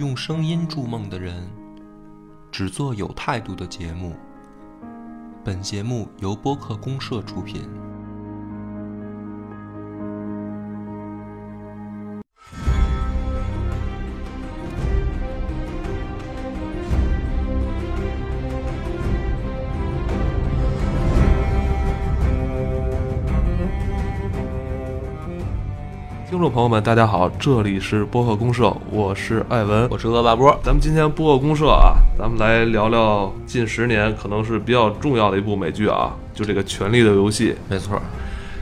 [0.00, 1.46] 用声音筑梦的人，
[2.50, 4.16] 只做有态度的节目。
[5.44, 7.68] 本节目由播客公社出品。
[26.50, 30.52] 众朋友们，大家好，这里是播客公社，我是艾文，我是恶霸波。
[30.64, 37.52] 咱们今天播客公社啊，咱们来聊聊近十年可能是比较重要的一部美剧啊，就这个《权力的游戏》。
[37.68, 38.02] 没错，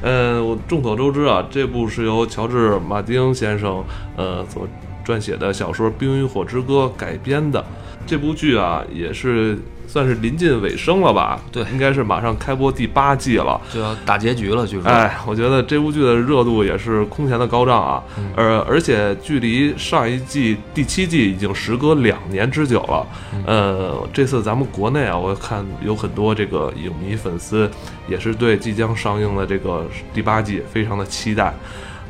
[0.02, 3.82] 嗯，我众所周知啊，这部是由乔治·马丁先生
[4.16, 4.68] 呃所
[5.02, 7.64] 撰写的小说《冰与火之歌》改编的。
[8.08, 11.40] 这部剧啊，也是算是临近尾声了吧？
[11.52, 14.90] 对，应该是马上开播第八季了，就要大结局了，据说。
[14.90, 18.02] 哎，我觉得这部剧的热度也是空前的高涨啊，
[18.34, 23.06] 呃，而且距离上一季第七季已经时隔两年之久了。
[23.46, 27.70] 呃，这次咱们国内啊，我看有很多这个影迷粉丝
[28.08, 31.54] 也是对即将上映的这个第八季非常的期待。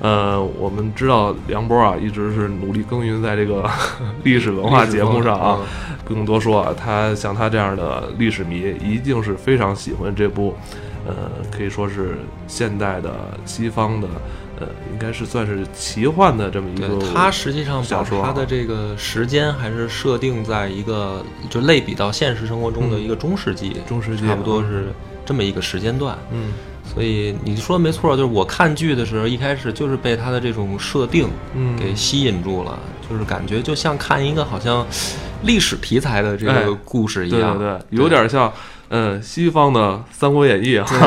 [0.00, 3.68] 呃，我们知道梁波啊，一直是努力耕耘在这个
[4.22, 5.58] 历史文化节目上啊，
[6.04, 10.54] 不用多说啊，他像他这样的历史迷，一定是非常喜欢这部，
[11.04, 11.14] 呃，
[11.50, 13.12] 可以说是现代的
[13.44, 14.06] 西方的，
[14.60, 16.96] 呃，应该是算是奇幻的这么一个。
[17.12, 24.92] 它实际上小说，它的这个时间还是设定在一个就类比到现实生活中的一个中世纪，中世纪差不多是
[25.26, 26.16] 这么一个时间段。
[26.30, 26.52] 嗯。
[26.92, 34.84] 所以你说的没错，就是我看剧的时候，一开始就是被它的这种设定，嗯，给吸引住了，就是感觉就像看一个好像
[35.42, 38.52] 历史题材的这个故事一样，对对，有点像，
[38.90, 40.98] 嗯，西方的《三国演义 》是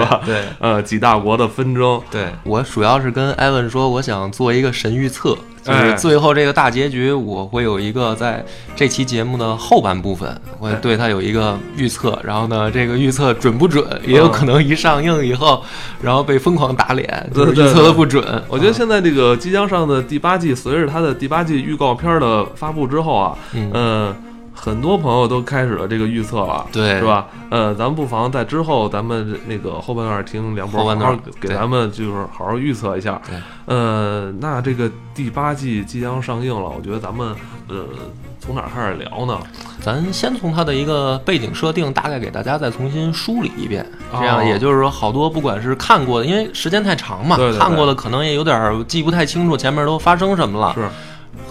[0.00, 0.20] 吧？
[0.24, 2.00] 对，呃，几大国的纷争。
[2.10, 5.36] 对我主要是跟艾文说，我想做一个神预测。
[5.60, 8.42] 就是最后这个大结局，我会有一个在
[8.74, 12.18] 这期节目的后半部分，会对它有一个预测。
[12.24, 15.62] 然后呢，这个预测准不准，也有可能一上映以后，
[16.00, 18.24] 然后被疯狂打脸， 就是预测的不准。
[18.48, 24.14] 我觉得现在这个即将上的第八季，随着它的第八季预告片的发布之后啊，嗯。
[24.60, 27.28] 很多朋友都开始了这个预测了，对，是吧？
[27.48, 33.22] 呃，咱们不妨在之后，咱们那个后半段听梁博好好给咱们就是好好预测一下。
[33.66, 37.28] 呃，那这个第八季即将上映了，我觉得咱们
[37.68, 37.84] 呃
[38.40, 39.38] 从哪开始聊呢？
[39.80, 43.86] 咱先从它的一个背景设定，大概给大家再重新梳理一遍。
[44.12, 50.74] 这样，也就是说，好多不管是看过的，因为时间太长嘛，看过的可能也有点记不太清楚前面都发生什么了。
[50.74, 50.88] 是，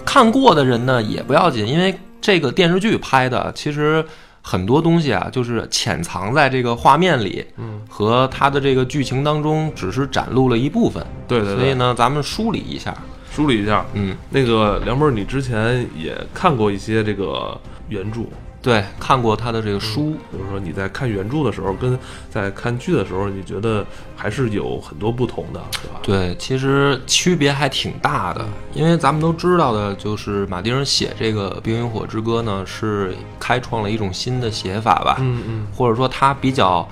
[0.04, 1.98] 看过的人呢也不要紧，因为。
[2.20, 4.04] 这个电视剧拍的其实
[4.42, 11.04] 很多东西啊，就是潜藏在这个画面里，嗯，和它的这个剧情当中，只是展露了一部分。
[11.26, 11.54] 对对。
[11.56, 12.96] 所以呢，咱们梳理一下，
[13.30, 13.84] 梳理一下。
[13.94, 17.58] 嗯，那个梁波，你之前也看过一些这个
[17.88, 18.20] 原著。
[18.68, 21.98] 对，看过他的这个书，比如说你在看原著的时候，跟
[22.28, 23.82] 在看剧的时候，你觉得
[24.14, 26.00] 还是有很多不同的，对吧？
[26.02, 36.86] 对，其实区别还挺大的，因为咱们都知道的，就是马丁写这个《冰与火之歌》呢，是开创了一种新的写法吧，嗯嗯，或者说他比较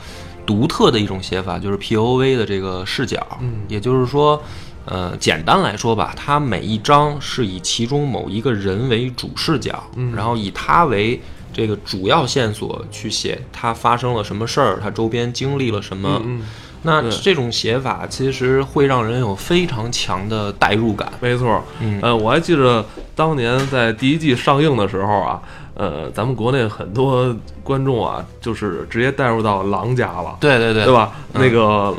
[0.47, 4.43] 独特的一种写法，就是 P O V 的这个视角，嗯，也就是说，
[4.87, 11.21] 呃，简单来说吧，它每一章是以其中某一个人为主视角，嗯，然后以他为。
[11.57, 16.21] 这个主要线索去写他发生了什么事儿，他周边经历了什么。
[16.23, 16.43] 嗯，
[16.83, 21.11] 那这种写法其实会让人有非常强的代入感。
[21.19, 22.85] 没错，嗯，呃，我还记得
[23.15, 25.41] 当年在第一季上映的时候啊，
[25.73, 27.35] 呃，咱们国内很多
[27.65, 30.37] 观众啊，就是直接带入到狼家了。
[30.39, 31.13] 对对对，对吧？
[31.33, 31.97] 那个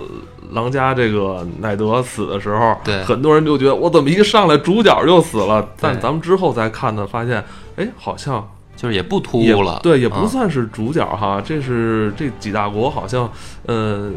[0.52, 5.68] 狼家这个奈德死的时候，对，很多人就觉得我怎么一上来主角就死了？
[5.82, 7.44] 但咱们之后再看呢，发现，
[7.78, 8.48] 哎，好像。
[8.78, 11.42] 就是也不突兀了，对，也不算是主角哈。
[11.44, 13.30] 这是这几大国好像，
[13.66, 14.12] 呃，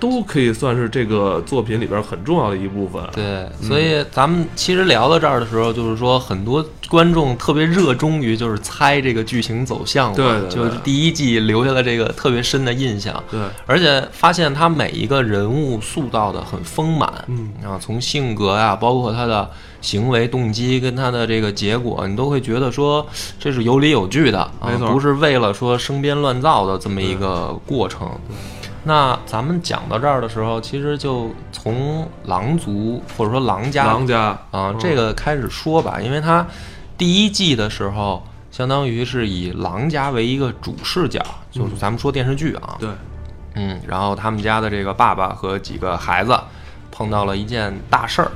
[0.00, 3.00] 都可以算是这个作品里边很重要的一部分。
[3.14, 13.22] 对，所以咱们其实聊到这儿的时候，就是说很多观众特别热衷于就是猜这个剧情走向，对，就是第一季留下了这个特别深的印象。
[13.30, 19.48] 对，而且发现他每一个人物塑造的很丰满，嗯啊，从性格呀，包括他的。
[19.80, 23.06] 行为动机跟他的这个结果，你都会觉得说
[23.38, 28.10] 这是有理有据的，没错，不是为了说生编乱造的这么一个过程。
[28.84, 34.38] 那咱们讲到这儿的时候，其实就从狼族或者说狼家狼家。
[34.50, 36.46] 啊这个开始说吧，因为他
[36.96, 42.88] 第一季的时候，相当于是以狼家为一个主视角，就是咱们说电视剧啊，对，
[43.54, 46.38] 嗯，然后他们家的这个爸爸和几个孩子
[46.90, 48.30] 碰到了一件大事儿。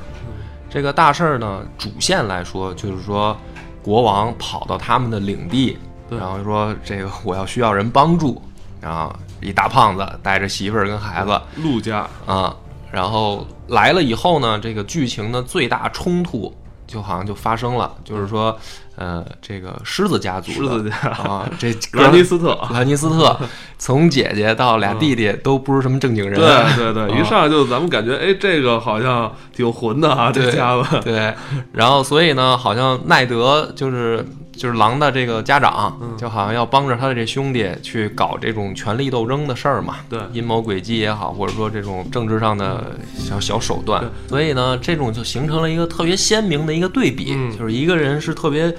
[0.75, 3.33] 这个大事儿呢，主线来说就是说，
[3.81, 5.77] 国王跑到他们的领地，
[6.09, 8.41] 然后说这个我要需要人帮助，
[8.81, 12.05] 然后一大胖子带着媳妇儿跟孩子，陆家。
[12.25, 12.53] 啊，
[12.91, 16.53] 然后来了以后呢，这个剧情的最大冲突
[16.95, 18.57] 就好像就发生了，就是说。
[18.97, 21.67] 呃，这个狮子家族，狮子家啊， 这
[21.99, 23.37] 兰尼斯特，兰尼斯特，
[23.77, 31.33] 从姐姐到俩弟弟都不是什么正经人，对对对， 一上来就咱们感觉，哎，这个好像挺混的啊，这家子，对，
[31.73, 34.25] 然后所以呢，好像奈德就是
[34.57, 48.75] 就是狼的这个家长，就好像要帮着他的这兄弟去搞这种权力斗争的事儿嘛，对，阴谋诡计也好，或者说这种政治上的小小手段，所以呢，这种就形成了一个特别鲜明的一个对比，就是一个人是特别。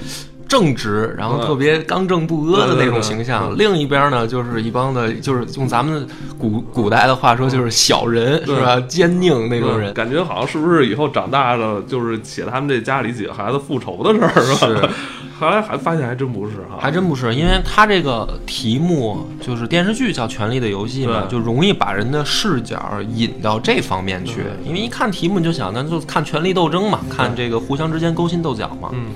[0.48, 3.58] 正直，然后特别刚正不阿的那种形象。
[3.58, 6.06] 另一边呢，就是一帮的，就是用咱们
[6.38, 8.80] 古古代的话说，就是小人，是吧？
[8.82, 14.88] 奸佞那种人，感觉好像是不是以后长大了，就是写他们这家里几个孩子复仇的事儿，是吧？
[14.88, 14.88] 是。
[15.38, 24.44] 后来还发现还真不是哈，还真不是，因为他这个题目就是电视剧叫《权力的游戏》嘛，就容易把人的视角引到这方面去。
[24.64, 28.88] 因为一看题目你就想，那就看权力斗争嘛，看这个互相之间勾心斗角嘛。
[28.92, 29.06] 嗯。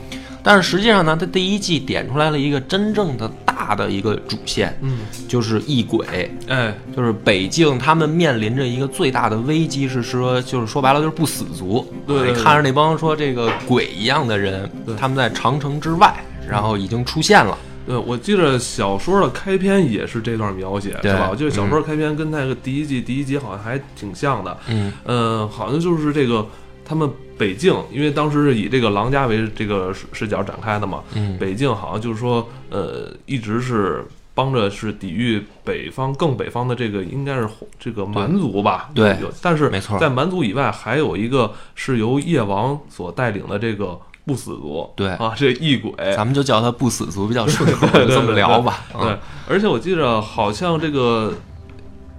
[0.43, 3.31] 但是实际上呢，它第一季点出来了一个真正的
[3.70, 14.69] 大的一个主线，嗯，就是异鬼，哎，就是北境他们面临着一个最大的危机是说，就是说白了就是不死族，对，看着那帮说这个鬼一样的人，
[14.99, 16.12] 他们在长城之外，
[16.49, 17.56] 然后已经出现了。
[17.87, 21.28] 对，我记得小说的开篇也是这段描写，是吧？
[21.31, 26.44] 我记得小说开篇跟那个第一季第一集好像还挺像的，嗯，呃，好像就是这个。
[26.90, 27.08] 他们
[27.38, 34.04] 北境，因为当时是以这个狼家为这个视视角展开的嘛，嗯，北境好像就是说，呃，一直是
[34.34, 37.48] 帮着是抵御北方更北方的这个应该是
[37.78, 43.96] 这个蛮族吧，对，有但是没错，在蛮族以外还有一个是由夜王所带领的这个
[44.26, 45.10] 不死族，对。
[45.10, 49.16] 啊，这异鬼，咱们就叫他不死族比较顺口， 就这么聊吧，对，
[49.48, 51.32] 而且我记着好像这个。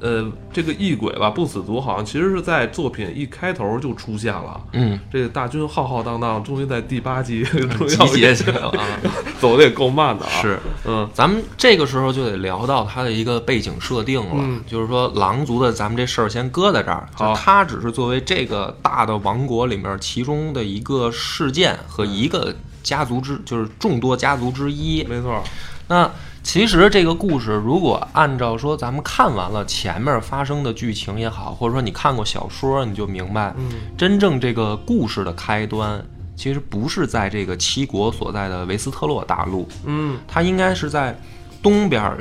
[0.01, 4.59] 呃，这个异鬼吧，不死族好像其实是在作品一开头就出现了。
[4.74, 8.74] 嗯，这个大军浩浩荡荡，终于在第八集 终于集结起来了，
[9.39, 10.42] 走的也够慢的啊。
[10.42, 22.51] 是，嗯，咱们这个时候就得聊到它的一个背景设定了，就是说狼族的，咱们这事儿先搁在这儿，就它只是作为这个大的王国里面其中的一个事件和一个
[22.81, 25.03] 家族之，就是众多家族之一。
[25.03, 25.44] 没错，
[25.88, 26.09] 那。
[26.43, 33.53] 其实这个故事，如果按照说咱们看完了前面发生的剧情也好，或者说你看过小说，你就明白，
[33.97, 36.03] 真正这个故事的开端，
[36.35, 41.17] 其实不是在这个七国所在的维斯特洛大陆，嗯，它应该是在
[41.61, 42.17] 东边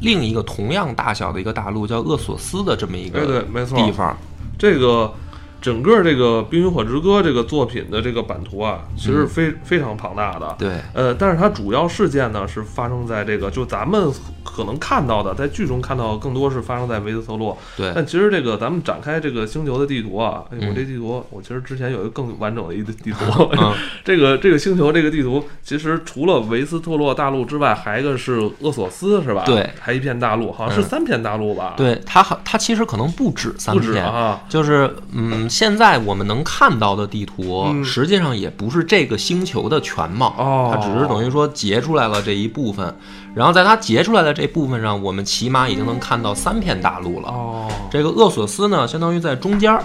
[0.00, 3.76] 另一个同样大小的一个大陆，叫厄索斯的这么一个对对没错。
[3.76, 4.16] 地方，
[4.58, 5.12] 这个。
[5.64, 10.54] 整个这个《冰与火之歌》这个作品的这个版图啊，其实非非常庞大的。
[10.58, 14.12] 对，呃，但是它主要事件呢是发生在这个，就咱们
[14.44, 17.56] 可能看到的，在剧中看到更多是发生在维斯特洛。
[17.78, 23.50] 对，但其实这个咱们展开这个星球的地图啊，哎，我这地图，我其实之前有一个更完整的一个地图。
[24.04, 29.44] 这个这个星球这个地图，其实除了维斯特洛大陆之外，还一个是厄索斯，是吧？
[29.46, 31.72] 对，还一片大陆，好像是三片大陆吧？
[31.74, 35.48] 对，它好，它其实可能不止三片啊，就是嗯。
[35.54, 40.34] 现在我们能看到的地图，实际上也不是这个星球的全貌，
[40.72, 42.92] 它只是等于说截出来了这一部分。
[43.36, 47.28] 然后在它截出来的这部分上，我们起码已经能看到三片大陆了。
[47.28, 49.84] 哦，这个厄索斯呢，相当于在中间儿，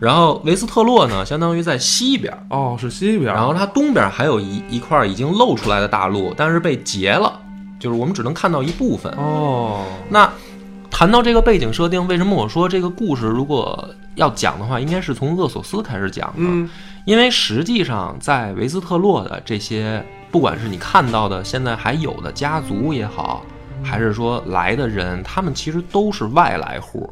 [0.00, 2.36] 然后维斯特洛呢，相当于在西边。
[2.50, 3.32] 哦，是西边。
[3.32, 7.40] 然后它东边还有一一块已经露出来的大陆，但是被截了，
[7.78, 9.12] 就是我们只能看到一部分。
[9.12, 10.28] 哦，那。
[10.98, 16.68] 谈到这个背景设定，为什么我说这个故事如果要讲的话，应该是从厄索斯开始讲的？
[17.04, 23.44] 因为实际上在维斯特洛的这些，不管是你看到的现在还有的家族也好，
[23.80, 27.08] 还是说来的人，他们其实都是外来户。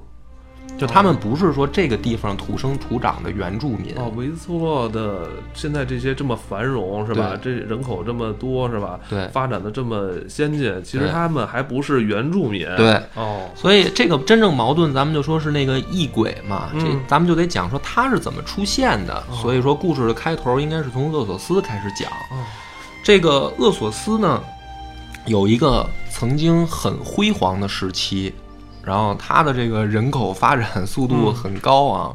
[0.78, 7.34] 就他们不是说这个地方土生土长的原住民哦，维斯洛的现在这些这么繁荣是吧？
[7.40, 9.00] 这人口这么多是吧？
[9.08, 12.66] 对，发展的这么先进，其实他们还不是原住民。
[12.76, 19.24] 对，哦，所以这个真正矛盾，咱们就说是那个异鬼嘛，这咱们就得讲说他是怎么出现的。
[19.32, 22.10] 所以说故事的开头应该是从厄索斯开始讲。
[23.02, 24.42] 这个厄索斯呢，
[25.24, 28.34] 有一个曾经很辉煌的时期。
[28.86, 32.14] 然后它的这个人口发展速度很高啊，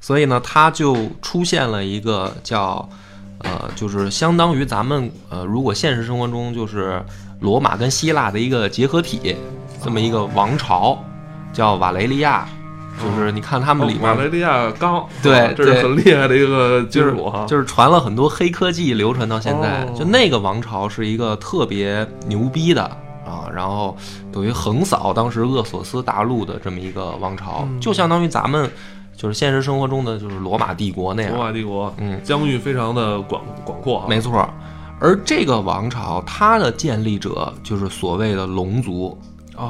[0.00, 2.88] 所以呢，它就出现了一个叫，
[3.38, 7.00] 呃，就是相当于咱们呃，如果现实生活中就是
[7.38, 9.36] 罗马跟希腊的一个结合体，
[9.84, 10.98] 这么一个王朝，
[11.52, 12.48] 叫瓦雷利亚
[13.00, 19.86] 就是你看他们里面，马雷利亚钢，对，这是很厉害的一个金属哈，就是传了很多黑科技，流传到现在。
[19.96, 22.90] 就那个王朝是一个特别牛逼的
[23.30, 23.96] 啊，然后
[24.32, 28.68] 等于横扫当时厄索斯大陆的这么一个王朝，就相当于咱们
[29.16, 31.32] 就是现实生活中的就是罗马帝国那样。
[31.34, 34.48] 罗马帝国，嗯，疆域非常的广广阔，没错。
[34.98, 39.18] 而这个王朝，它的建立者就是所谓的龙族，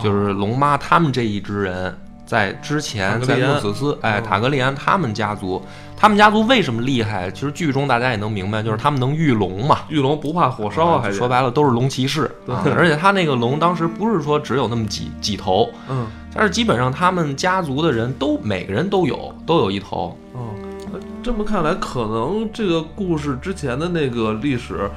[0.02, 5.62] 就是龙妈他们这一支人，在之前在诺索斯，哎，塔格利安他们家族，
[6.00, 7.30] 他们家族为什么厉害？
[7.30, 12.34] 其实剧中大家也能明白，就是他们能御龙嘛，御龙不怕火烧，还说白了都是龙骑士。
[12.46, 20.16] 对而且他那个龙当时不是说只有那么几几头，嗯，但是基本上他们家族的人都每个人都有都有一头。
[20.32, 20.54] 哦，
[21.22, 24.90] 这么看来，可能这个故事之前的那个历史。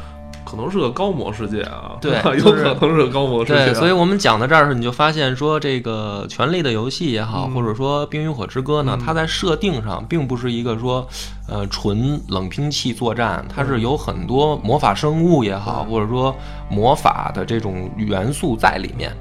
[0.45, 3.65] 可能是个高模世界啊，对， 有可能是个高模世界。
[3.65, 11.07] 对，所以我们讲到这儿时，你就发现说，这个《权力的游戏》也好，或者说《冰与火之歌》呢，它在设定上并不是一个说，
[11.47, 16.35] 呃，纯冷兵器作战，它是有很多魔法生物也好，或者说
[16.69, 19.11] 魔法的这种元素在里面。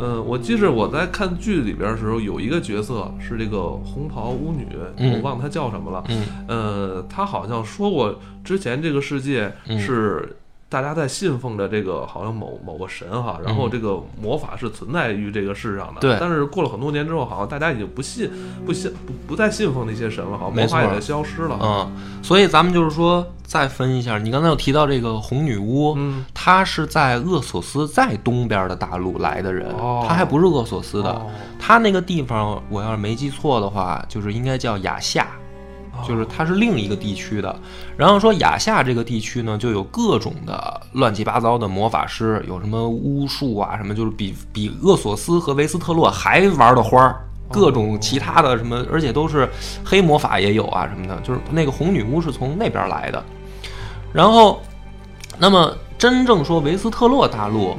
[0.00, 4.66] 嗯，我记着我在看剧里边的时候，有一个角色是这个红袍巫女，
[5.14, 6.04] 我忘她叫什么了。
[6.08, 10.36] 嗯，呃，她好像说过，之前这个世界是。
[10.70, 16.00] 大家在信奉着这个好像某某个神哈，然后这个魔法是存在于这个世上的。
[16.00, 16.16] 对。
[16.20, 18.30] 但是过了很多年之后，好像大家已经不信、
[18.66, 21.58] 不信、不不再信奉那些神了，好像魔法也消失了。
[21.62, 21.90] 嗯。
[22.22, 29.74] 所以咱们就是说，再分一下，你刚才有提到这个红女巫，嗯，她是在厄索斯在东边的大陆来的人，
[30.06, 31.26] 她还不是厄索斯的。
[31.58, 35.26] 她那个地方，我要是没记错的话，就是应该叫雅夏。
[36.06, 37.54] 就是它是另一个地区的，
[37.96, 49.48] 然后说亚夏这个地区呢，就有各种的乱七八糟的魔法师，有什么巫术啊，什么就是比比厄索斯和维斯特洛还玩的花儿，各种其他的什么，而且都是
[49.84, 53.22] 黑魔法也有啊什么的，就是那个红女巫是从那边来的。
[54.12, 54.62] 然后，
[55.38, 57.76] 那么真正说维斯特洛大陆，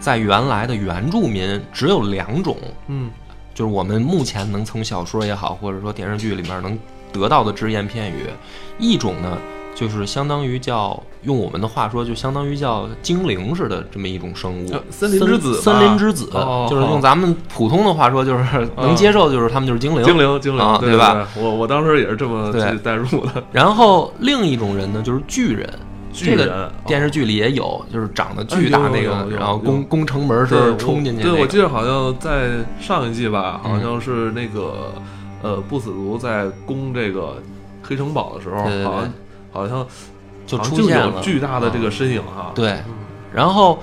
[0.00, 2.56] 在原来的原住民只有两种，
[2.86, 3.10] 嗯，
[3.54, 6.78] 就是我们目前能从小说也好，或者说电视剧里面能。
[7.12, 8.26] 得到的只言片语，
[8.78, 9.38] 一种呢，
[9.74, 16.30] 就是相当于叫用我们的话说，就相当于叫精灵似的这么一种生物，森林之子，森林之子，
[16.68, 21.26] 就是用咱们普通的话说，就是能接受，就是他们就是精灵，精灵，精灵，对吧？
[21.36, 23.42] 我我当时也是这么代入的。
[23.52, 25.68] 然后另一种人呢，就是巨人，
[26.12, 31.22] 巨人电视剧里也有，就是长得巨大那个，然后攻攻城门时候冲进去。
[31.22, 34.92] 对，我记得好像在上一季吧，好像是那个。
[35.42, 37.42] 呃，不死族在攻这个
[37.82, 39.12] 黑城堡的时候，好像
[39.52, 39.86] 好像
[40.46, 41.20] 就出现了。
[41.22, 42.52] 巨大的这个身影哈。
[42.54, 42.78] 对，
[43.32, 43.78] 然后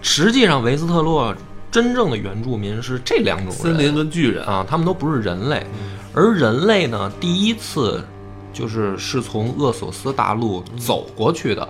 [0.00, 1.34] 实际上维斯特洛
[1.70, 5.66] 真正的原住民是这两种森林跟巨人啊，他们都不是人类，
[6.14, 8.02] 而人类呢，第一次
[8.52, 11.68] 就是是从厄索斯大陆走过去的，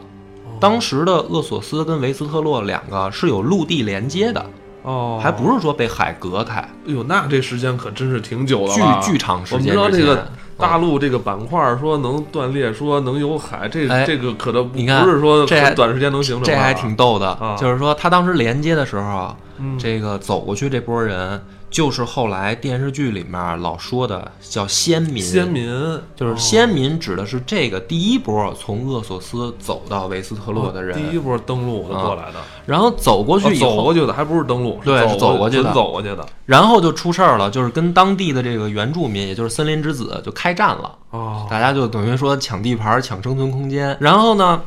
[0.61, 4.45] 当时的厄索斯跟维斯特洛两个是有陆地连接的。
[4.85, 6.61] 哦，还不是说被海隔开？
[6.61, 9.75] 哎呦，那这时间可真是挺久了，巨巨长时间。
[9.75, 16.45] 我们知道这个大陆这个板块说能断裂，说能有海，这这个可能不是说这短时间能形成。
[16.45, 19.35] 这还挺逗的，就是说他当时连接的时候，
[19.79, 21.43] 这个走过去这波人。
[21.75, 25.67] 就是后来电视剧里面老说的叫先民，先民
[26.15, 32.39] 就是先民，指的是这个第一波从厄索斯走到维斯特洛的人，第一波登陆的过来的。
[32.65, 36.25] 然后走过去以后，走过去的还不是登陆，对，是走过去的，走过去的。
[36.47, 40.97] 然后就出事儿了，就是跟当地的这个原住民，也就是森林之子就开战了。
[41.11, 43.97] 哦，大家就等于说抢地盘、抢生存空间。
[43.99, 44.63] 然后呢？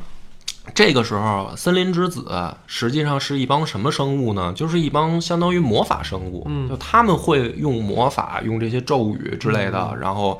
[0.74, 2.26] 这个时候，森林之子
[2.68, 4.54] 实际上是一帮什么生物呢？
[4.54, 10.40] 就是一帮相当于魔法生物，嗯，就他们会用魔法，用这些咒语之类的，然后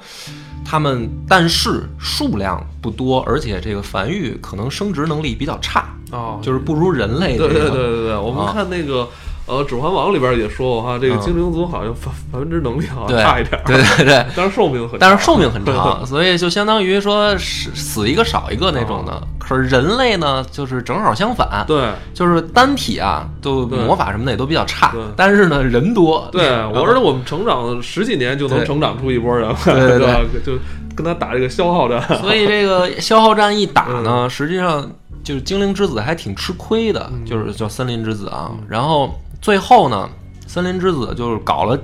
[0.64, 7.38] 他们但是数量不多，而且这个繁育可能生殖能力比较差，哦，就是不如人类。
[7.38, 9.08] 对对对对对，我们看那个。
[9.48, 19.22] 呃，《指环王》里边也说过哈，这个精灵族好像繁繁殖能力好像差一点，对对对， 但是寿命很，但是寿命很长， 所以就相当于说死死一个少一个那种的。
[19.40, 30.60] 可是人类呢，就是正好相反，对，就是单体啊，都魔法什么的也都比较差，但是呢人多，对我而且我们成长十几年就能成长出一波人，对对， 就
[30.94, 32.02] 跟他打这个消耗战。
[32.20, 34.92] 所以这个消耗战一打呢，实际上
[35.24, 39.18] 就是精灵之子还挺吃亏的，就是叫森林之子啊，然后。
[39.42, 40.10] 最后呢，
[40.48, 41.80] 森林之子就是搞了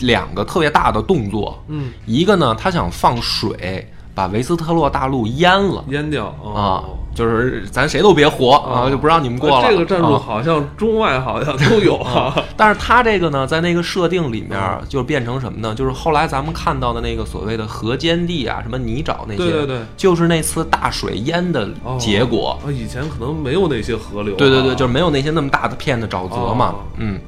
[0.00, 6.82] 两个特别大的动作，嗯，一个呢，他想放水把维斯特洛大陆淹了淹掉啊，
[7.14, 9.68] 就是咱谁都别活啊，就不让你们过了。
[9.70, 15.72] 这个战术好像中外好像 都有啊，但是他这个呢，在那个设定里面就变成什么呢？
[15.72, 22.58] 就是后来咱们看到的那个所谓的河间地啊，什么泥沼那些，对对对，就是那次大水淹的结果。
[22.66, 27.20] 啊，以前可能没有那些河流，对对对，就是没有那些那么大的片的沼泽嘛，嗯。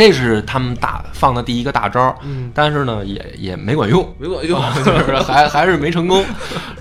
[0.00, 6.24] 这是他们大放的第一个大招，嗯，但是呢，也也没管用，没管用， 就是还还是没成功。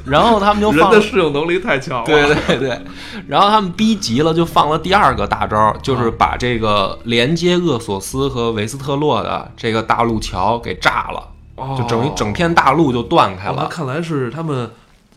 [0.06, 2.82] 然后他们就放人的适应能力太强了，对对对。
[3.28, 13.68] 然后他们逼急了，就放了第二个大招，就是把这个连接厄索斯和维斯特洛的这个大陆桥给炸了，就整一整片大陆就断开了。
[13.68, 14.72] 看来是他们，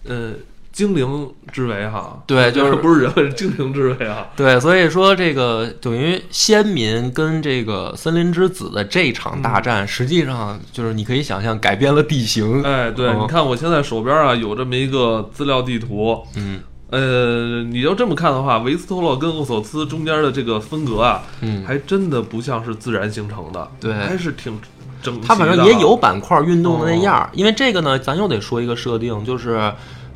[0.09, 0.33] 呃。
[0.73, 4.27] 精灵之为哈，对， 就是不是人，是 精灵之为啊。
[4.35, 12.63] 对，所以说这个等于先民跟这个森林之子的这场大战，实际上就是你可以想象改变了地形。
[12.63, 24.59] 哎，对，你看我现在手边啊有这么一个资料地图，嗯，呃，你要这么看的话，维斯托洛跟厄索斯中间的这个分隔啊，嗯，还真的不像是自然形成的，对，还是挺
[25.03, 25.21] 整。
[25.21, 29.71] 它反正也有板块运动的那样，因为这个呢，咱又得说一个设定，就是。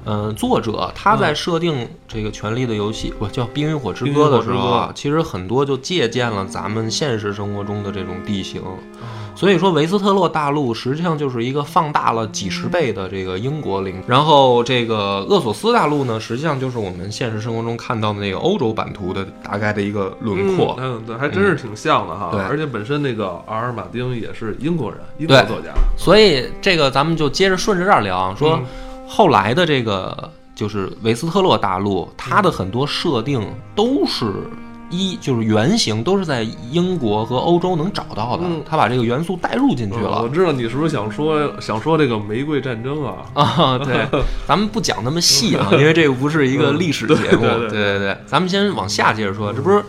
[0.06, 8.62] 嗯，作者他在设定这个《权力的游戏》不叫《冰与火之歌》的时候啊，其实很多就借鉴了咱们现实生活中的这种地形。
[9.34, 14.00] 所以说，维斯特洛大陆实际上就是一个放大了几十倍的这个英国领。
[14.06, 20.74] 然后，这个厄索斯大陆呢，实际上就是我们现实生活中看到的那个欧洲版图的大概的一个轮廓。
[20.78, 22.30] 嗯，对，还真是挺像的哈。
[22.32, 25.70] 对，而且本身那个阿尔马丁也是英国人，英国作家。
[25.98, 28.58] 所以这个咱们就接着顺着这儿聊，说。
[29.06, 34.26] 后来的这个就是维斯特洛大陆，它的很多设定都是
[34.90, 40.22] 一就是原型都是在英国和欧洲能找到的，他把这个元素带入进去了。
[40.22, 43.14] 我知道你是不是想说想说这个玫瑰战争啊？
[43.34, 44.06] 啊，对，
[44.46, 47.40] 咱们不讲那么细啊， 因为这个不是一个历史节目。
[47.40, 49.82] 对对对，咱们先往下接着说，这不是。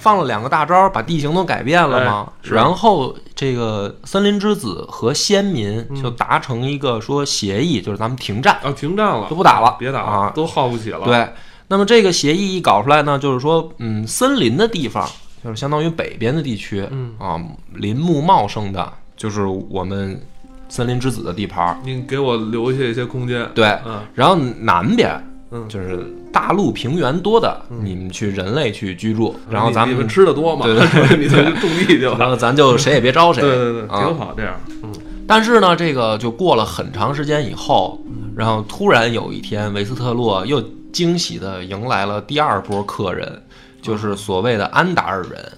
[0.00, 2.32] 放了两个大招，把地形都改变了吗？
[2.42, 11.04] 然后这个森林之子和先民就达成一个说协议，就是咱们停战啊，停战了，都不打了，别打啊，都耗不起了。
[11.04, 11.28] 对，
[11.68, 15.06] 那么这个协议一搞出来呢，就是说，嗯，森林的地方
[15.44, 17.38] 就是相当于北边的地区，嗯啊，
[17.74, 20.20] 林木茂盛的，就是我们
[20.68, 21.78] 森林之子的地盘。
[21.84, 23.48] 你给我留下一些空间。
[23.54, 25.22] 对，嗯，然后南边。
[25.52, 34.54] 嗯，就是大陆平原多的，你们去人类去居住，然后咱们吃的多嘛，对对， 你就种地就，然后咱就谁也别招谁， 对对对，挺好这样。
[34.82, 34.92] 嗯，
[35.26, 38.00] 但是呢，这个就过了很长时间以后，
[38.36, 43.42] 然后突然有一天，维斯特洛又惊喜的迎来了第二波客人，
[43.82, 45.52] 就是所谓的安达尔人。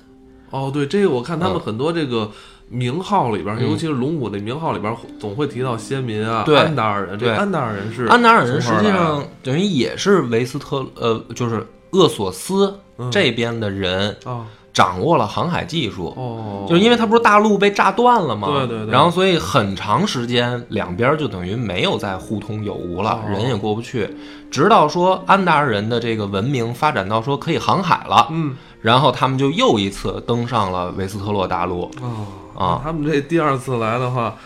[0.50, 2.30] 哦，对，这个我看他们很多这个。
[2.72, 7.18] 名号里边，尤其是龙骨那名号里边，总会提到先民啊，安达尔人。
[7.18, 12.74] 对，安达尔人是安达尔人，实际上等于也是维斯特呃，就是厄索斯
[13.10, 16.14] 这边的人啊，掌握了航海技术。
[16.16, 18.48] 哦，就是因为他不是大陆被炸断了吗？
[18.48, 18.90] 对对对。
[18.90, 24.08] 然后所以很长时间两边就等于没有再互通有无了，人也过不去。
[24.50, 31.82] 直到说安达尔人的这个文明发展到说可以航海了，嗯，然后他们就又一次登上了维斯特洛大陆。
[32.00, 32.26] 哦。
[32.62, 34.36] 啊，他们这第二次来的话，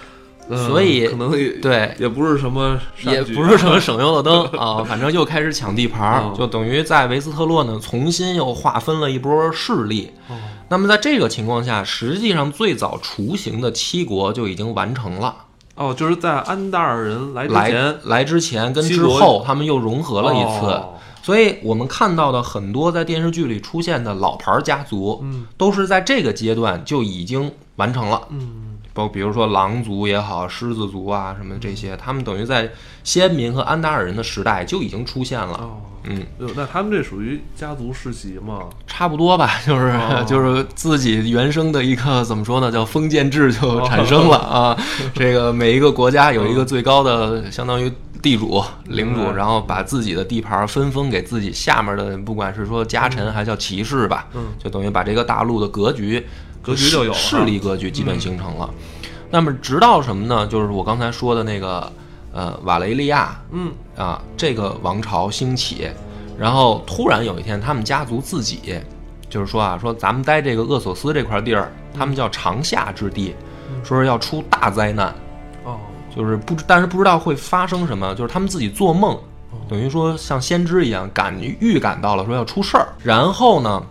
[0.49, 10.13] 所以可能也对，也不是什么，也不是什么省油的灯 啊，反正又开始抢地盘，就等于在维斯特洛呢重新又划分了一波势力。
[10.69, 15.37] 那么在这个情况下，实际上最早雏形的七国就已经完成了。
[15.77, 20.83] 哦，就是在安达尔人来之前，来之前跟之后，他们又融合了一次。
[21.23, 32.71] 所以我们看到的很多在电视剧里出现的老牌家族，嗯，都是在这个阶段就已经完成了，嗯，包比如说狼族也好，狮子族啊什么这些，他们等于在
[33.05, 35.71] 先民和安达尔人的时代就已经出现了，
[36.05, 38.65] 嗯，那他们这属于家族世袭吗？
[38.87, 39.95] 差不多吧，就是
[40.27, 44.77] 就是自己原生的一个怎么说呢，叫封建制就产生了啊，
[45.15, 47.93] 这个每一个国家有一个最高的相当于。
[48.23, 56.27] 地主、领主，然后把自己的地盘分封给自己下面的，不管是说家臣还叫骑士吧，嗯，就等于把这个大陆的格局、
[56.67, 58.69] 格局就有势力格局基本形成了。
[59.31, 60.47] 那么直到什么呢？
[60.47, 61.93] 就是我刚才说的那个，
[62.33, 65.89] 呃，瓦雷利亚，嗯啊，这个王朝兴起，
[66.37, 68.75] 然后突然有一天，他们家族自己
[69.31, 73.35] 就是说啊，说咱们待这个厄索斯这块地儿，他们叫长夏之地，
[73.85, 75.15] 说是要出大灾难。
[75.65, 75.77] 哦
[76.17, 78.15] 就是不，但是不知道会发生什么。
[78.15, 79.19] 就是他们自己做梦，
[79.69, 83.83] 等于说像先知一样感预感到了说要出事儿，然后呢，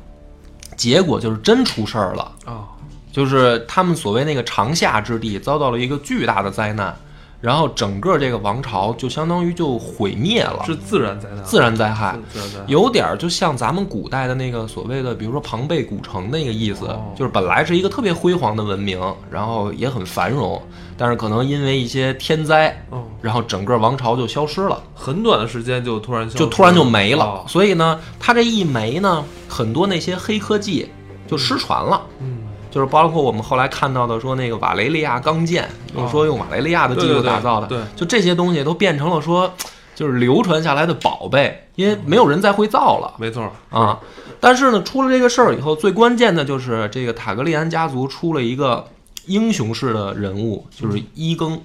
[0.76, 2.68] 结果就是真出事儿了啊！
[3.12, 6.94] 就是他们所谓那个长夏之地遭到了一个巨大的灾难，
[7.42, 17.14] 然后整个这个王朝就相当于就毁灭了，是自然灾难，自然灾害，自然灾害，有点儿就像咱们古代的那个所谓的，比如说庞贝古城那个意思，哦。
[17.16, 20.62] 就是本来是一个特别辉煌的文明，然后也很繁荣，
[20.98, 27.26] 但是可能因为一些天灾，哦，然后整个王朝就消失了，很短的时间就突然就突然就没了。
[27.26, 27.46] 哦。
[27.48, 30.90] 所以呢，它这一没呢，很多那些黑科技
[31.28, 32.02] 就失传了。
[32.20, 32.35] 嗯，
[32.76, 39.50] 就是包括我们后来看到的，说那个瓦雷利亚钢剑，就是说用瓦雷利亚的技术打造的，哦对就这些东西都变成了说，
[39.96, 43.98] 就是流传下来的宝贝，因为没有人再会造了没错，啊。
[44.42, 48.86] 但是呢，出了这个事儿以后，最关键的就是这个塔格利安家族出了一个
[49.28, 51.58] 英雄式的人物，就是伊更。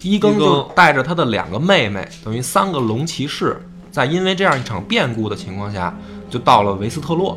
[0.00, 5.92] 伊庚伊庚就带着他的两个妹妹，等于三个龙骑士，在因为这样一场变故的情况下，
[6.30, 7.36] 就到了维斯特洛，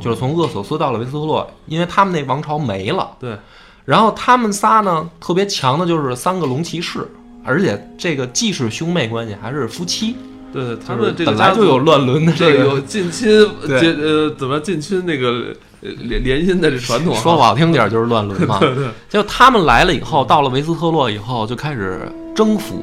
[0.00, 3.10] 就是从厄索斯到了维斯特洛，因为他们那王朝没了。
[3.18, 3.36] 对，
[3.84, 7.08] 然后他们仨呢，特别强的就是三个龙骑士，
[7.44, 10.16] 而且这个既是兄妹关系，还是夫妻。
[10.50, 13.28] 对对，他们这个本来就有乱伦的这这个有近亲
[13.66, 18.58] 对结呃怎么近亲那个呃联联姻的这传统啊，说不好听点儿就是乱伦嘛。
[18.58, 22.82] 对对， 就他们来了以后，到了维斯特洛以后，就开始征服，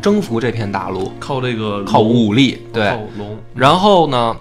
[0.00, 2.56] 征服这片大陆，靠这个靠武力。
[2.72, 4.36] 对靠，龙，然后呢，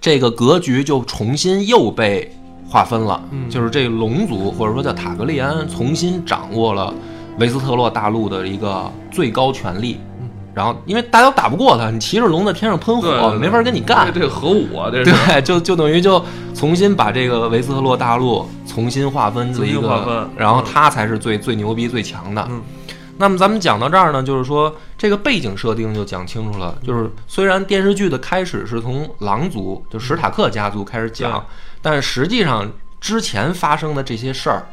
[0.00, 2.30] 这个格局就重新又被
[2.68, 6.92] 划分了，嗯就是这个龙族或者说叫塔格利安重新掌握了
[7.38, 9.98] 维斯特洛大陆的一个最高权力。
[10.20, 14.20] 嗯然后，因为大家都打不过他，你骑着龙在天上喷火，对对没法跟你干这。
[14.20, 16.22] 个核武啊，这是对， 就就等于就
[16.54, 22.46] 重新把这个维斯特洛大陆重新划分了一重新划然后嗯他才是最最牛逼、最强的。
[22.50, 22.60] 嗯
[23.22, 26.76] 那么咱们讲到这儿呢，就是说这个背景设定就讲清楚了。
[26.82, 31.40] 就是虽然电视剧的开始是从狼族，就史塔克家族开始讲对，
[31.80, 32.68] 但实际上
[33.00, 34.66] 之前发生的这些事儿，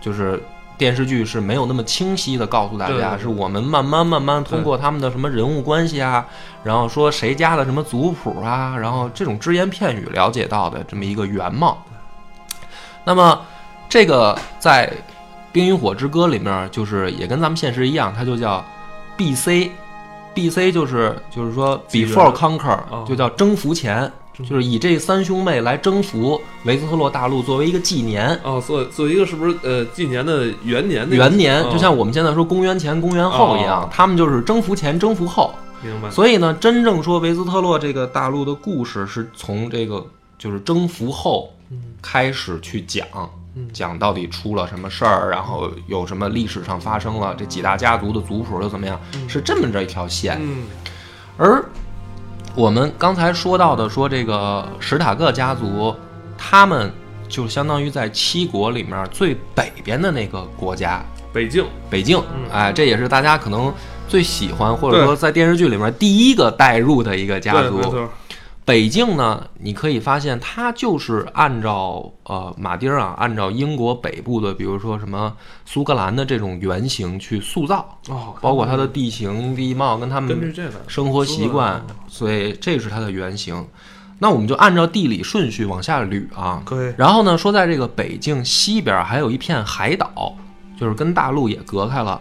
[0.00, 0.42] 就是
[0.76, 6.26] 电视剧是没有那么清晰的告诉大家，是我们慢慢慢慢通过他们的什么人物关系啊，
[6.64, 11.80] 然后说谁家的什么族谱啊，然后这种只言片语了解到的这么一个原貌。
[13.04, 13.40] 那么
[13.88, 14.88] 这个在
[15.52, 18.64] 《冰与火之歌》里面，就是也跟咱们现实一样，它就叫
[19.16, 19.70] B.C。
[20.34, 20.72] B.C.
[20.72, 28.28] 就是就是说 before conquer，哦就叫征服前，就是以这三兄妹来征服维斯特洛大陆作为一个纪年。
[28.42, 31.24] 哦，做做一个是不是呃纪年的元年那个？
[31.24, 35.54] 元年，哦就像我们现在说公元前、公元后一样哦，他们就是征服前、征服后。
[35.82, 40.02] 明白，所以呢，真正说维斯特洛这个大陆的故事，是从这个
[40.38, 41.52] 就是征服后
[42.00, 43.28] 开始去讲，嗯
[43.72, 50.38] 讲到底出了什么事儿，然后有什么历史上发生了，这几大家族的族谱又怎么样，是这么着一条线。
[50.40, 50.64] 嗯。
[51.36, 51.64] 而
[52.54, 55.94] 我们刚才说到的，说这个史塔克家族，
[56.36, 56.92] 他们
[57.28, 62.50] 就相当于在七国里面最北边的那个国家，北境，北境，嗯。
[62.50, 63.72] 哎，这也是大家可能
[64.08, 68.08] 最喜欢，或者说在电视剧里面第一个带入的一个家族。
[68.64, 80.54] 北境呢，你可以发现它就是按照呃马丁啊，按照英国北部的，比如说什么苏格兰的这种原型去塑造，哦，包括它的地形地貌跟他们
[80.86, 83.66] 生活习惯，所以这是它的原型。
[84.20, 86.62] 那我们就按照地理顺序往下捋啊。
[86.64, 90.32] 可以，然后呢，说在这个北境西边还有一片海岛，
[90.78, 92.20] 就是跟大陆也隔开了，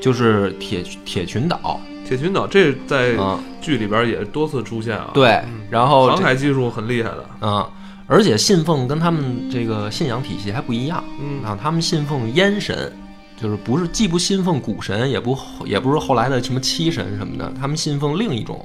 [0.00, 1.80] 就是铁铁群岛。
[2.10, 7.64] 铁群岛这在嗯，剧里边也多次出现啊，，对，然后航海技术很厉害的，嗯，
[8.08, 11.04] 而且信奉跟他们这个信仰体系还不一样。
[11.20, 11.40] 嗯。
[11.44, 12.92] 啊，他们信奉烟神，
[13.40, 18.60] 就是不是既不信奉古神，也不也不是后来的什么七神什么的，他们信奉另一种。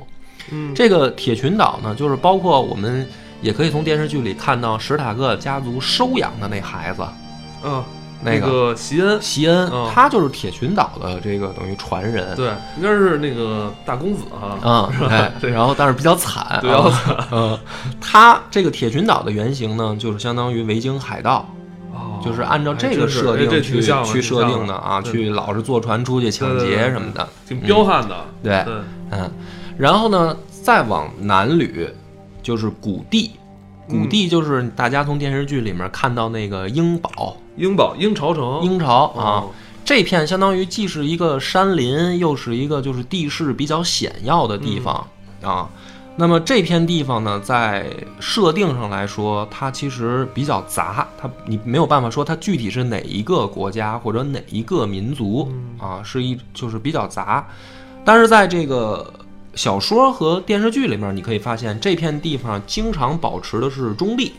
[0.49, 3.07] 嗯，这个铁群岛呢，就是包括我们
[3.43, 7.03] 也可以从电视剧里看到史塔克家族收养的那孩子，
[7.61, 7.85] 啊，
[8.23, 9.89] 那个个席恩，席恩，嗯。
[9.93, 12.35] 他就是铁群岛的这个等于传人。
[12.35, 17.15] 对，应该是那个大公子哈，嗯， 哎，然后但是比较惨，比较惨。
[17.31, 17.59] 嗯，
[18.01, 21.47] 他这个铁群岛的原型呢，就是相当于维京海盗，
[21.93, 27.27] 哦就是按照这个设定去去设定的啊，去老是坐船出去抢对对对劫什么的。
[27.47, 28.65] 挺彪悍的，对，
[29.11, 29.31] 嗯，
[29.77, 31.89] 然后呢，再往南捋，
[32.41, 33.31] 就是古地。
[33.87, 39.51] 古嗯地就是大家从电视剧里面看到那个英堡，英堡英朝城，英朝啊，哦。
[39.83, 45.05] 这片相当于既是一个山林，又是一个就是地势比较险要的地方、
[45.43, 45.69] 啊。
[46.17, 47.85] 那么这片地方呢，在
[48.19, 57.45] 设定上来说，它其实比较杂，它你没有办法说它具体是哪一个国家或者哪一个民族啊，是一就是比较杂。
[58.03, 59.13] 但是在这个
[59.55, 64.33] 小说和电视剧里面，你可以发现这片地方经常保持的是中立，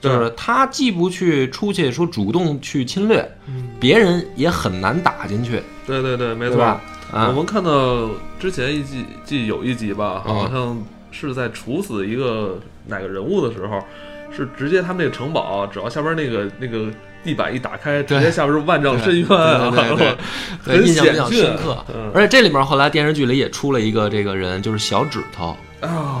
[0.00, 3.68] 就是他既不去出去说主动去侵略，嗯。
[3.80, 5.62] 别人也很难打进去。
[5.86, 6.78] 对对对，没错。
[7.12, 13.82] 我们看到之前一季季有一集吧，好像是在处死一个哪个人物的时候，
[14.30, 16.88] 是直接他们那个城堡，只要下边那个那个
[17.22, 19.28] 地板一打开，直接下边是万丈深渊，
[20.64, 21.84] 对，印象比较深刻。
[22.14, 25.56] 而且这里面后来电视剧里也出了一个这个人，就是小指头，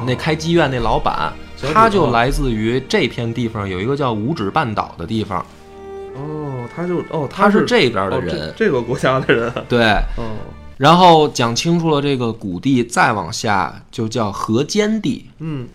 [0.06, 1.32] 那开妓院那老板，
[1.72, 5.44] 他就来自于这片地方有一个叫五指半岛的地方。
[6.14, 9.82] 哦，他就哦，他是这边的人，这个国家的人，对，
[10.16, 10.24] 哦。
[10.76, 15.28] 然后讲清楚了这个谷地，再往下就叫河间地。
[15.38, 15.68] 嗯，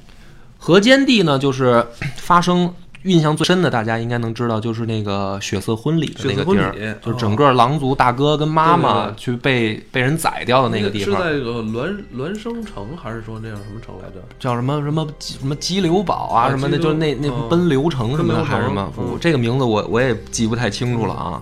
[0.57, 1.85] 河间地呢，就是
[2.15, 2.73] 发生
[3.05, 11.15] 印象最深的，大家应该能知道，就是那个血色婚礼的那个地儿，就是整个狼族大哥跟妈妈去被被人宰掉的那个地方。
[11.15, 14.15] 是在个孪孪生城，还是说那叫什么城来着？
[14.39, 16.49] 叫什么什么什么激流堡啊？
[16.49, 18.91] 什么的，就那那奔流城什么的，还是什么？
[19.21, 21.41] 这个名字我我也记不太清楚了啊。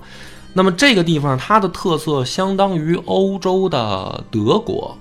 [0.53, 4.95] 那么这个地方它的特色相当于欧洲的德国，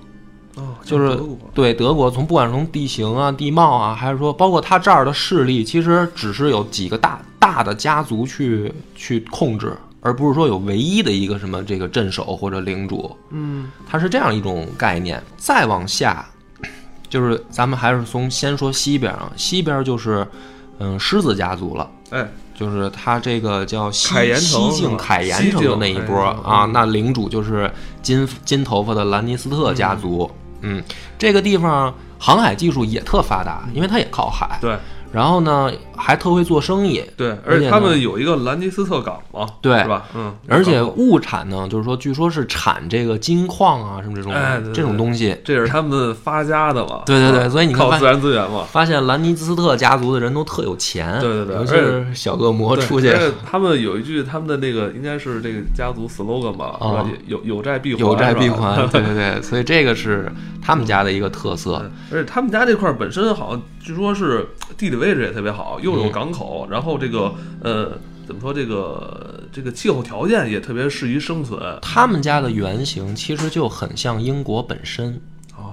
[0.55, 1.19] 哦，就是
[1.53, 13.15] 对德国从不管从地形啊、地貌啊，还是说包括它这儿的势力，其实只是有几个大大的家族去去控制，而不是说有唯一的一个什么这个镇守或者领主。
[13.31, 15.21] 嗯，它是这样一种概念。
[15.37, 16.25] 再往下，
[17.09, 20.27] 就是咱们还是从先说西边啊，西边就是
[20.77, 21.89] 嗯狮子家族了。
[22.11, 22.27] 哎。
[22.55, 27.69] 就是他这个叫西西境凯岩城的那一波啊，那领主就是
[28.03, 30.29] 金金头发的兰尼斯特家族。
[30.31, 30.83] 嗯，嗯
[31.19, 34.57] 这个地方航海技术也特发达，因为它也靠海。
[34.59, 34.77] 对。
[35.13, 40.05] 然后呢，还特会做生意，对，而且他们有一个兰尼斯特港嘛，对，是吧？
[40.15, 44.33] 嗯，而且物产呢，就是说，据说是产这个金矿啊，什么这种
[44.73, 47.03] 这种东西，这是他们发家的嘛？
[47.05, 64.47] 对对对，所以你看，靠自然资源嘛，发现兰尼斯特家族的人都特有钱，对对对，尤其是小恶魔出去，他们有一句他们的那个应该是这个家族 slogan 吧，啊，有有债必还，有债必还， 对对对，所以这个是他们家的一个特色，而且他们家这块本身好像据说是
[64.77, 65.79] 地理位置也特别好。
[65.79, 67.91] 又有港口，然后这个呃，
[68.25, 71.61] 怎么说这个这个气候条件也特别适宜生存。
[71.81, 75.21] 他们家的原型其实就很像英国本身，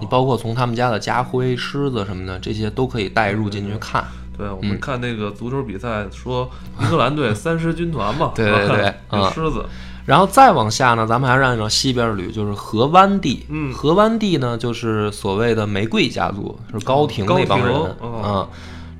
[0.01, 4.05] 你包括从他们家的家徽、狮子什么的，这些都可以带入进去看。
[4.37, 9.65] 对，我们看那个足球比赛，说英格兰队 三狮军团嘛，对对对， 狮子。
[10.07, 13.45] 然后再往下呢，咱们还是按照西边捋，就是河湾地。
[13.49, 17.77] 嗯，河湾地呢，就是所谓的玫瑰家族，是高庭那帮人
[18.23, 18.49] 啊。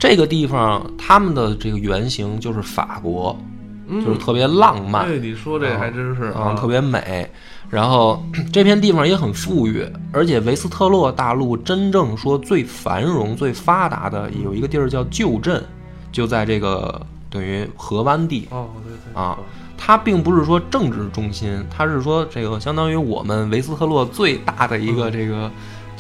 [0.01, 3.39] 这个地方，他们的这个原型就是法国，
[3.87, 5.07] 就是特别浪漫。
[5.07, 7.31] 对，你说这还真是啊，特别美。
[7.69, 15.63] 然后 这片地方也很富裕，而且维斯特洛大陆真正说最繁荣、最发达的有一个地儿叫旧镇，
[16.11, 18.49] 就在这个等于河湾地。
[18.51, 19.23] 哦，对对。
[19.23, 19.39] 啊，
[19.77, 25.51] 它并不是说政治中心，它是说这个相当于我们维斯特洛最大的一个这个。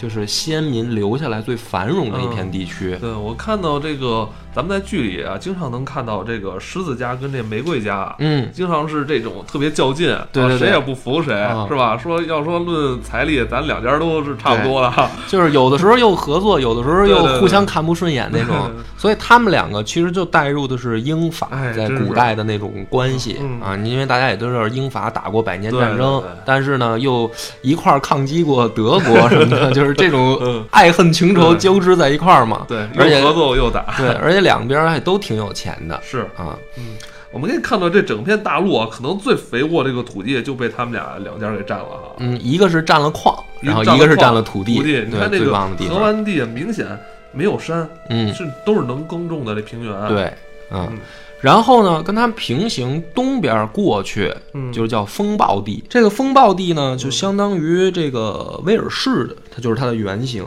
[0.00, 2.96] 就是先民留下来最繁荣的一片地区。
[2.98, 4.26] 对我看到这个。
[4.52, 11.32] 咱们在剧里啊，经常能看到这个狮子家跟这玫瑰家，嗯，经常是这种特别较劲，对，谁也不服谁，
[11.68, 11.96] 是吧？
[11.96, 18.70] 说要说论财力，咱两家都是差不多的，就是有的时候又合作，有的时候又互相看不顺眼那种。
[18.96, 27.30] 所以他们两个其实就带入的是英法在古代的那种关系啊，因为大家也都知道英法打过百年战争，但是呢又
[27.62, 32.66] 一块抗击过德国什么的， 就是这种爱恨情仇交织在一块儿嘛。
[32.66, 34.39] 对，而且合作又打，对，而且。
[34.40, 36.96] 两边还都挺有钱的，是啊，嗯，
[37.30, 42.14] 我们可以看到这整片大陆啊，可能最肥沃这个土地就被他们俩两家给占了哈。
[42.18, 44.76] 嗯，一个是占了矿，然后一个是占了土地。
[44.76, 45.52] 土地，你看那个
[45.88, 46.86] 河湾地明显
[47.32, 50.08] 没有山，嗯，是都是能耕种的这平原。
[50.08, 50.32] 对，
[50.70, 50.98] 嗯。
[51.40, 54.34] 然后呢，跟它平行东边过去，
[54.72, 55.82] 就是叫风暴地。
[55.88, 60.44] 这个风暴地呢，就相当于这个威尔士的，它就是它的原型。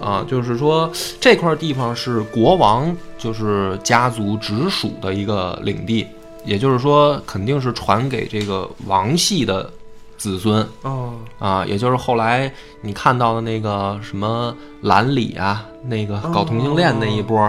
[0.00, 6.06] 啊，就是说这块地方是国王就是家族直属的一个领地，
[6.44, 9.68] 也就是说肯定是传给这个王系的。
[10.18, 12.52] 子孙哦啊，也就是后来
[12.82, 17.40] 你看到的那个什么兰里啊，那个搞同性恋那一波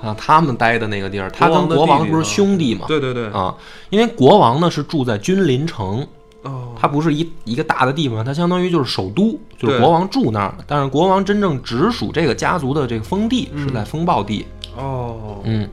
[0.00, 2.86] 啊，他们待的那个地儿，他跟国王不是兄弟嘛？
[2.88, 3.54] 对对对啊，
[3.90, 6.06] 因为国王呢是住在君临城，
[6.42, 10.54] 哦，他不是一一个大的地方，他相当于就是首都，就是国王住那儿。
[10.66, 15.68] 但是国王真正直属这个家族的这个封地是在风暴地哦，嗯，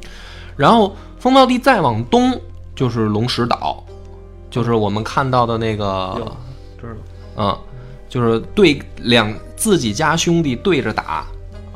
[0.57, 2.37] 然后风暴地再往东
[2.75, 3.82] 就是龙石岛。
[4.53, 6.95] 就是我们看到的那个，知道，
[7.37, 7.57] 嗯，
[8.07, 11.25] 就是对两自己家兄弟对着打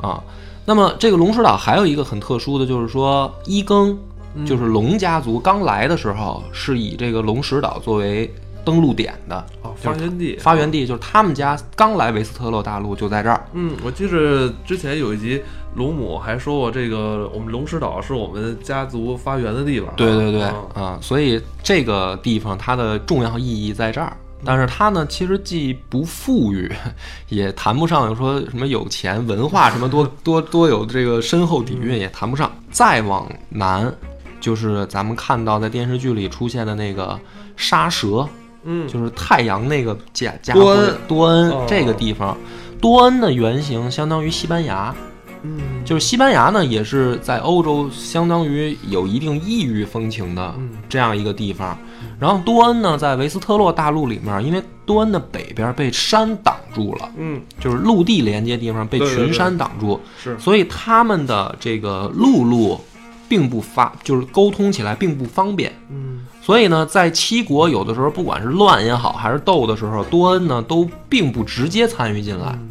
[0.00, 0.22] 啊。
[0.64, 3.98] 那么这个龙石岛还有一个很特殊的，就是说一更，
[4.46, 8.32] 就是龙家族刚来的时候是以这个龙石岛作为
[8.68, 13.42] 登陆点的哦，发源地，发源地就是他们家刚来维斯特洛大陆就在这儿。
[13.54, 15.42] 嗯，我记着之前有一集
[15.74, 19.88] 龙母还说过，这个我们龙石岛是我们家族发源的地方。
[19.96, 24.14] 对对对，啊啊，所以这个地方它的重要意义在这儿。
[24.44, 26.70] 但是它呢，其实既不富裕，
[27.28, 32.52] 也谈不上说什么有钱、文化什么多 多多有这个深厚底蕴，也谈不上。
[32.70, 33.92] 再往南，
[34.40, 37.18] 就是咱们看到在电视剧里出现的那个
[37.56, 38.28] 沙蛇，
[38.64, 41.64] 嗯，就是太阳那个家家多恩多恩哦。
[41.68, 42.36] 这个地方，
[42.80, 44.94] 多恩的原型相当于西班牙，
[45.42, 50.70] 嗯，就是西班牙呢，也是在欧洲相当于有一定异域风情的嗯。
[50.88, 51.78] 这样一个地方。
[52.18, 62.80] 然后多恩呢，在维斯特洛大陆里面，因为多恩的北边被山挡住了，嗯，就是陆地连接地方被群山挡住，是，所以他们的这个陆路
[63.28, 65.72] 并不发，就是沟通起来并不方便。
[65.90, 66.17] 嗯，
[66.48, 72.46] 所以呢，在七国有的时候不管是乱也好，还是斗的时候，多恩呢都并不直接参与进来。
[72.52, 72.70] 嗯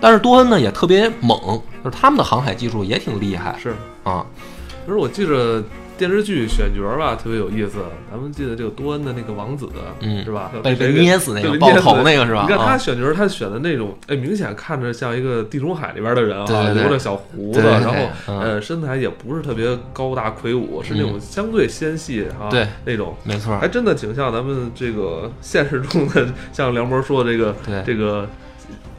[0.00, 3.74] 但是多恩呢也特别猛，就是他们的航海技术也挺厉害是。
[4.04, 4.24] 啊。
[4.86, 5.60] 可是我记着
[5.98, 7.78] 电视剧选角吧，特别有意思。
[8.10, 9.68] 咱们记得这个多恩的那个王子，
[10.00, 10.50] 嗯是吧？
[10.62, 12.42] 被被谁捏死那个对爆头那个是吧？
[12.42, 17.94] 你看他啊选角，他选的那种，哎，明显看着像一个地中海里边的人啊，留着小胡子，然后
[18.28, 23.14] 嗯呃身材也不是特别高大魁梧，是那种相对纤细啊，对那种。
[23.24, 27.54] 没错还，真的挺像咱们这个现实中的，像梁博说的这个
[27.84, 28.28] 这个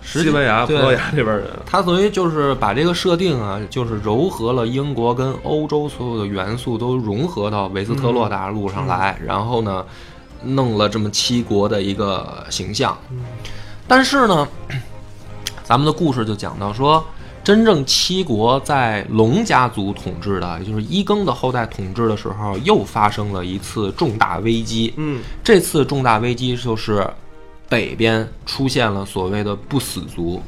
[0.07, 9.85] 西班牙、葡萄牙这边人，他等于就是把这个设定啊，就是糅合了英国跟欧洲所有的元素都融合到维斯特洛大陆上来，然后呢，
[10.43, 12.97] 弄了这么七国的一个形象。
[13.87, 14.47] 但是呢，
[15.63, 17.03] 咱们的故事就讲到说，
[17.43, 24.93] 真正七国在龙家族统治的，也就是伊更的后代统治的时候，又发生了一次重大危机。
[24.97, 25.21] 嗯。
[25.43, 27.05] 这次重大危机就是
[27.69, 30.41] 北边出现了所谓的不死族，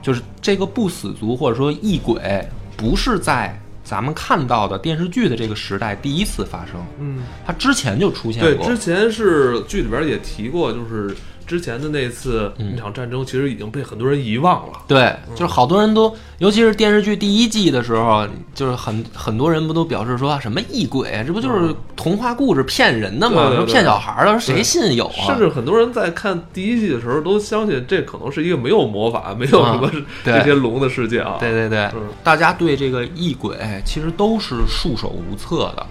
[0.00, 8.50] 就是这个不死族或者说异鬼，不是在咱们看到的电视剧的这个时代第一次发生，嗯，它之前就出现过。
[8.50, 8.78] 对，过之。
[8.78, 11.14] 前是剧里边也提过，就是
[11.46, 12.72] 之前的那次嗯。
[12.74, 14.72] 那场战争，其实已经被很多人遗忘了。
[14.88, 23.64] 对，就是好多人都，尤其是电视剧第一季的时候，就是很很多人不都表示说什么异鬼，这不就是童话故事骗人的吗？
[23.66, 25.26] 骗小孩儿的，谁信有啊？
[25.26, 29.90] 甚至很多人在看第一季的时候，都相信这可能是一个没有魔法、没有什么
[30.24, 31.36] 这些龙的世界啊。
[31.38, 32.02] 对对对，嗯。
[32.24, 35.86] 大家对这个异鬼其实都是束手无策的，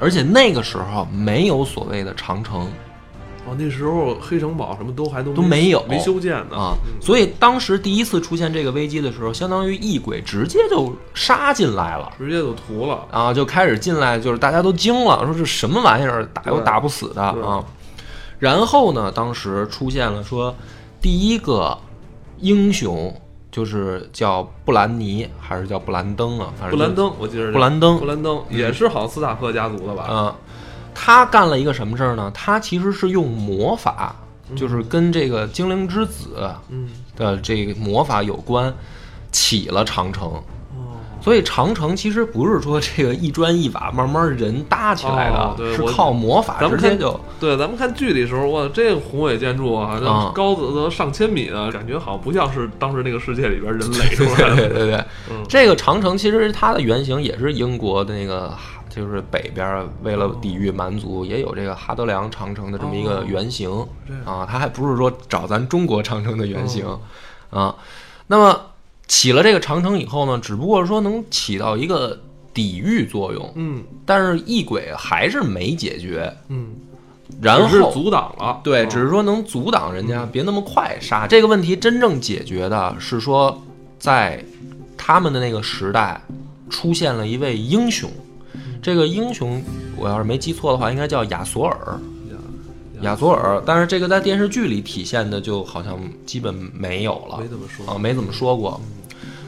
[0.00, 2.68] 而且那个时候没有所谓的长城
[3.52, 12.10] 哦，那时候黑城堡什么都还都都没有没修建呢啊，所以当时第一次出现这个危机的时候，相当于异鬼直接就杀进来了。
[12.18, 13.06] 直接就屠了。
[13.10, 17.64] 啊，就开始进来，就是大家都惊了，说这什么玩意儿，打又打不死的啊。
[18.38, 20.54] 然后呢，当时出现了说
[21.00, 21.78] 第一个
[22.40, 23.14] 英雄
[23.52, 26.52] 就是叫布兰妮还是叫布兰登啊？
[26.58, 30.06] 反正布兰登，我记得是布兰登布兰登也是好像斯塔克家族的吧？
[30.10, 30.34] 嗯，
[30.94, 32.30] 他干了一个什么事儿呢？
[32.34, 34.14] 他其实是用魔法，
[34.54, 38.72] 就是跟这个精灵之子嗯，的这个魔法有关，
[39.30, 40.42] 起了长城。
[41.22, 54.56] 哦，所以长城其实不是说这个一砖一瓦慢慢人搭起来的，是哦对我靠魔法直接就对，咱们看剧里的时候，哇，这个宏伟建筑啊，这啊高的都上千米的，感觉好像不像是当时那个世界里边人垒出来的。
[54.56, 54.94] 对对对，
[55.30, 55.44] 嗯。
[55.48, 58.52] 这个长城其实它的原型也是英国的那个，
[58.88, 63.70] 就是北边儿为了抵御蛮族，也有这个哈德良长城的这么一个原型
[64.24, 66.86] 啊，它还不是说找咱中国长城的原型
[67.50, 67.74] 啊。
[68.28, 68.60] 那么
[69.08, 72.18] 起了这个长城以后呢，只不过说能起到一个
[72.54, 76.74] 抵御作用，嗯但是异鬼还是没解决，嗯，
[77.40, 78.60] 然后阻挡了。
[78.64, 81.26] 对，嗯只是说能阻挡人家别那么快杀。
[81.26, 83.62] 这个问题真正解决的是说，
[83.98, 84.44] 在
[84.96, 86.20] 他们的那个时代
[86.70, 88.10] 出现了一位英雄。
[88.82, 89.62] 这个英雄，
[89.96, 91.98] 我要是没记错的话，应该叫亚索尔。
[93.02, 98.80] 亚索尔，但是这个在电视剧里体现的就好像基本没有了没怎么说啊，没怎么说过。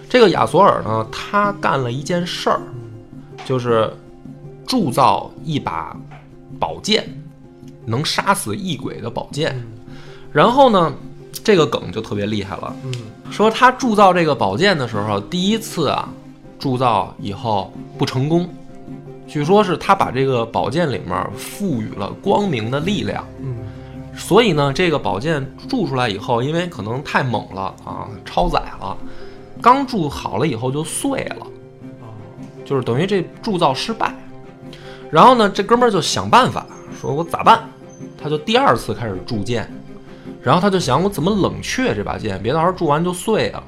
[0.09, 2.61] 这个亚索尔呢，他干了一件事儿，
[3.45, 3.93] 就是
[4.67, 5.97] 铸造一把
[6.59, 7.09] 宝剑，
[7.85, 9.61] 能杀死异鬼的宝剑。
[10.33, 10.93] 然后呢，
[11.43, 12.93] 这个梗就特别厉害了，嗯
[13.31, 16.09] 说他铸造这个宝剑的时候，第一次啊，
[16.59, 18.49] 铸造以后不成功，
[19.27, 23.25] 据说是他把这个宝剑里面赋予了光明的力量。
[23.41, 23.57] 嗯
[24.17, 28.97] 所以呢，这个宝剑铸出来以后，因为可能太猛了啊，超载了，
[29.61, 31.47] 刚铸好了以后就碎了，
[32.01, 32.15] 哦
[32.65, 34.15] 就是等于这铸造失败。
[35.11, 36.65] 然后呢，这哥们儿就想办法，
[37.01, 37.69] 说我咋办？
[38.17, 39.69] 他就第二次开始铸剑，
[40.41, 43.61] 然后他就想我怎么冷却这把剑，别到时候铸完就碎啊。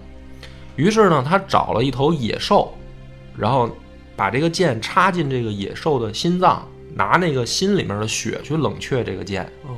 [0.76, 2.72] 于是呢，他找了一头野兽，
[3.36, 3.68] 然后
[4.16, 9.44] 把这个剑插进这个野兽的心脏，拿那个心里面的血去冷却这个剑。
[9.64, 9.76] 哦，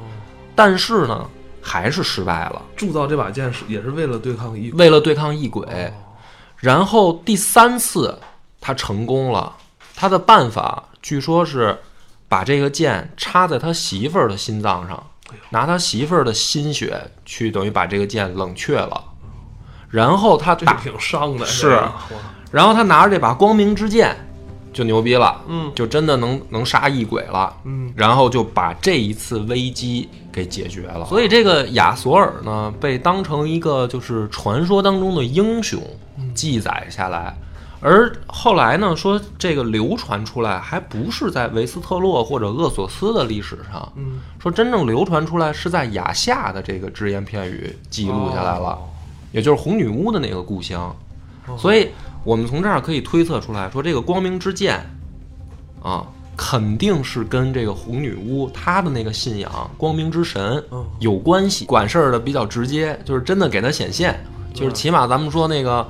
[0.55, 1.29] 但是呢，
[1.61, 2.63] 还是失败了。
[2.77, 5.93] 铸造这把剑是也是为了对抗异为了对抗异鬼。
[6.57, 8.19] 然后第三次
[8.61, 9.57] 他成功了，
[9.95, 11.79] 他的办法据说是
[12.29, 15.07] 把这个剑插在他媳妇儿的心脏上，
[15.51, 19.05] 拿他媳妇儿的心血去等于把这个剑冷却了。
[19.89, 21.81] 然后他打，挺伤的，是，
[22.51, 24.28] 然后他拿着这把光明之剑，
[24.79, 31.05] 就牛逼了，嗯，就真的能能杀异鬼了，嗯，然后就把这一次危机给解决了。
[31.07, 35.83] 所以这个亚索尔呢，被当成一个就是传说当中的英雄
[36.33, 37.37] 记载下来，
[37.81, 48.69] 而后来呢，说这个流传出来还不是在维斯特洛或者厄索斯的历史上，嗯，说真正流传出来是在亚夏的这个只言片语记录下来了。
[48.69, 48.79] 哦。
[49.33, 50.95] 也就是红女巫的那个故乡，
[51.59, 51.89] 所以
[52.25, 54.85] 我们从这儿可以推测出来说，这个光明之剑
[55.83, 56.07] 啊，
[56.37, 60.63] 肯定是跟这个红女巫她的那个信仰光明之神
[60.99, 61.65] 有关系。
[61.65, 64.19] 管事儿的比较直接，就是真的给她显现，
[64.53, 65.87] 就是起码咱们说那个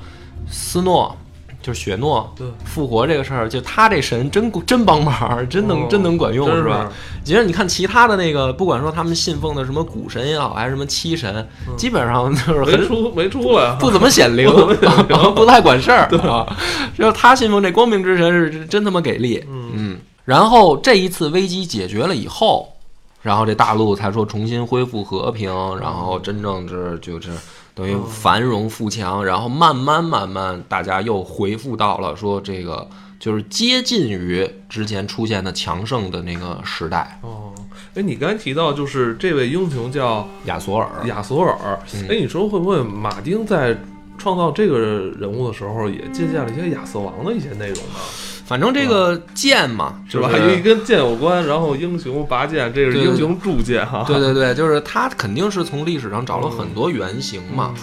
[0.51, 1.17] 斯诺。
[1.61, 2.33] 就是雪诺
[2.65, 6.91] 复活这个事儿，就他这神真真帮忙，真能真能管用，是吧？
[7.25, 11.47] 其实你看其他的那个，不管说他们信奉的什么古神也好，还是什么七神，
[11.77, 14.49] 基本上就是没出没出来，不怎么显灵
[15.35, 16.57] 不太管事儿啊。
[16.97, 19.99] 只有他信奉这光明之神是真他妈给力，嗯。
[20.25, 22.73] 然后这一次危机解决了以后，
[23.21, 25.51] 然后这大陆才说重新恢复和平，
[25.81, 27.31] 然后真正是就是。
[27.79, 32.85] 等于繁荣富强，然后慢慢慢慢，大家又回复到了说这个
[33.21, 37.21] 就是接近于之前出现的强盛的那个时代。
[37.23, 37.53] 哦，
[37.95, 41.79] 哎，你刚才提到就是这位英雄叫亚索尔，亚索尔。
[42.09, 43.79] 哎，你说会不会马丁在
[44.19, 48.01] 创造这个人物的时候也借鉴了一些亚瑟王的一些内容呢？
[48.49, 50.31] 反正这个剑嘛，是吧？
[50.33, 54.05] 因为跟剑有关，然后英雄拔剑，这是英雄铸剑哈。
[54.07, 57.75] 对对对，就是他肯定是从历史上找了很多原型嘛，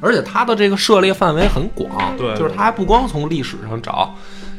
[0.00, 4.14] 而且他的这个涉猎范围很广，对，就是他还不光从历史上找。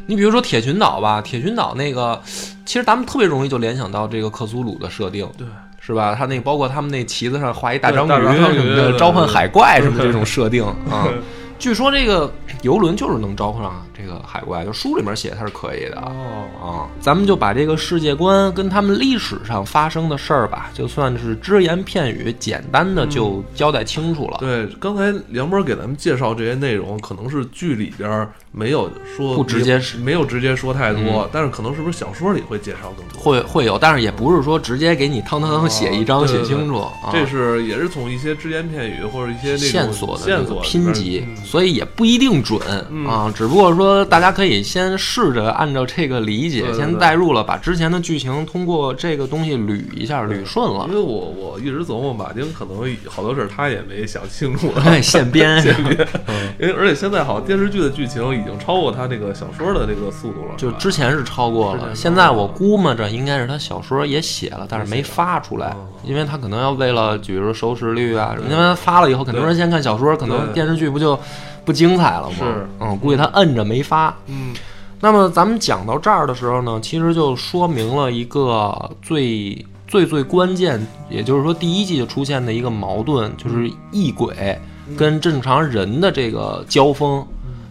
[0.06, 2.22] 你比如说铁群岛吧，铁群岛那个，
[2.66, 5.48] 其实咱们特别容易就联想到这个克苏鲁的设定，对，
[5.80, 6.14] 是吧？
[6.14, 8.10] 他那包括他们那旗子上画一大章鱼
[8.54, 10.62] 什么的，召唤海怪什么这种设定
[10.92, 11.08] 啊。
[11.64, 12.30] 据说这个
[12.62, 16.92] 游轮就是能召唤这个海怪，就书里面写它是可以的哦啊。
[17.00, 24.40] 咱们就把这个世界观跟他们历史上发生的事儿吧，就算是只言片语，简单的就交代清楚了。
[24.42, 33.20] 对，刚才梁波给咱们介绍这些内容，可能是剧里边没有说不直接没有直接说太多，但是可能是不是小说里会介绍更多？
[33.20, 36.86] 会会有，但是也不是说直接给你汤汤汤写一张写清楚。
[37.12, 41.26] 这是也是从一些只言片语或者一些线索的线索拼集。
[41.44, 42.60] 所以也不一定准
[43.08, 50.86] 啊，只不过说大家可以先试着按照这个理解先代入了，把之前的剧情通过这个东西捋一下，捋顺了。
[50.90, 56.08] 因为我我一直琢磨马丁可能好多事他也没想清楚， 现编 现编。
[56.60, 71.18] 因为而且现在好像电视剧的剧情已经超过他这个小说的这个速度了，就之前是超过了，现在我估摸着应该是他小说也写了，但是没发出来，因为他可能要为了比如说收视率啊，因为他发了以后很多人先看小说，可能电视剧不就。
[71.66, 72.36] 不精彩了吗？
[72.40, 74.14] 是，嗯，估计他摁着没发。
[74.28, 74.54] 嗯，
[75.00, 84.60] 那么咱们讲到这儿的时候呢，其实就说明了一个最最最关键，也就是说第一季就出现的一个矛盾，就是异鬼
[84.98, 87.26] 跟正常人的这个交锋，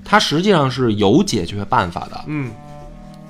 [0.05, 2.25] 它实际上是有解决办法的。
[2.27, 2.51] 嗯。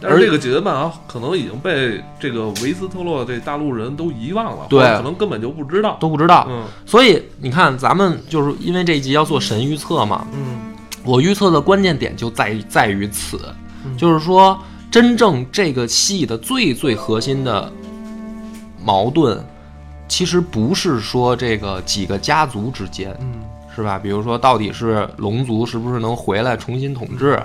[0.04, 6.44] 而这个解决办法可能已经被这个维斯特洛这大陆人都遗忘了，对，可能根本就不知道，都不知道。
[6.50, 10.58] 嗯，所以你看，咱们就是因为这一集要做神预测嘛，嗯，
[11.04, 13.38] 我预测的关键点就在于在于此，
[13.96, 14.58] 就是说，
[14.90, 17.72] 真正这个戏的最最核心的
[18.84, 19.40] 矛盾，
[20.08, 23.40] 其实不是说这个几个家族之间，嗯，
[23.74, 23.98] 是吧？
[23.98, 27.38] 比如说，到底是龙族是不是能回来重新统治？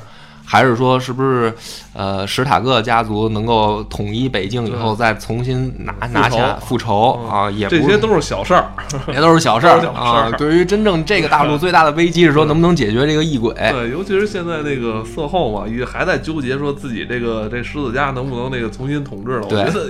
[0.49, 1.53] 还是说，是不是，
[1.93, 7.51] 呃，史塔克家族能够统一北境以后，再重新拿拿下复仇啊？
[7.51, 8.65] 也这些都是小事儿，
[9.13, 10.31] 也都是小事儿啊。
[10.37, 13.53] 对于真正这个大陆最大的危机是说，能不能解决这个异鬼？
[13.55, 19.41] 对，尤其是现在那个色后嘛，也还在纠结说自己这个这狮子家能不能那个重新统治了。
[19.43, 19.89] 我觉得，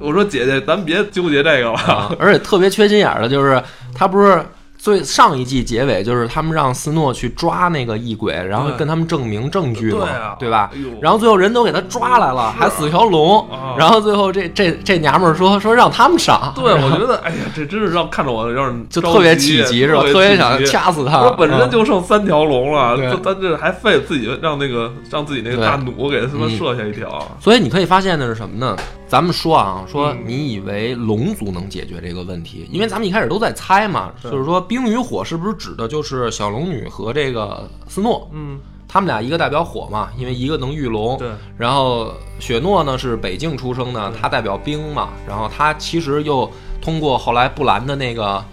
[0.00, 2.16] 我说姐姐，咱别纠结这个了。
[2.18, 3.62] 而且特别缺心眼的就是
[3.94, 4.42] 他不是。
[4.86, 10.70] 最上一季结尾就是他们让斯诺去抓那个异鬼，然后跟他们证明证据嘛，对吧？
[11.02, 13.44] 然后最后人都给他抓来了，还死条龙。
[13.76, 16.52] 然后最后这这这娘们儿说说让他们上。
[16.54, 20.02] 对，我觉得哎呀，这真是让看着我有点就特别起急是吧？
[20.02, 21.28] 特别想掐死他。
[21.30, 27.26] 本身就剩三条龙了，他这还费自己让那个让自己那个大弩给他妈射下一条。
[27.40, 28.76] 所以你可以发现的是什么呢？
[29.08, 32.68] 咱们说啊，说你以为龙族能解决这个问题？
[32.72, 38.28] 因为咱们一开始都在猜嘛，就是说冰与火是不是指的就是小龙女和这个斯诺？
[38.32, 41.16] 嗯，他们俩一个代表火嘛，因为一个能御龙。
[41.18, 41.30] 对。
[41.56, 45.10] 然后雪诺呢是北境出生的，他代表冰嘛。
[45.26, 46.50] 然后他其实又
[46.82, 48.44] 通过后来布兰的那个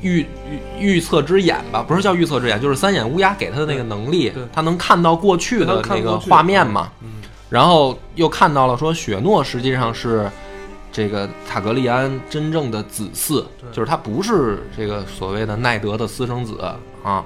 [0.00, 0.26] 预预
[0.96, 6.90] 预测之眼吧，不是叫预测之眼，就是三眼乌鸦给他的那个能力，他能看到过去的那个画面嘛。
[7.48, 10.28] 然后又看到了，说雪诺实际上是
[10.90, 16.58] 这个塔格利安真正的子嗣，就是他不是这个所谓的奈德的私生子
[17.04, 17.22] 啊。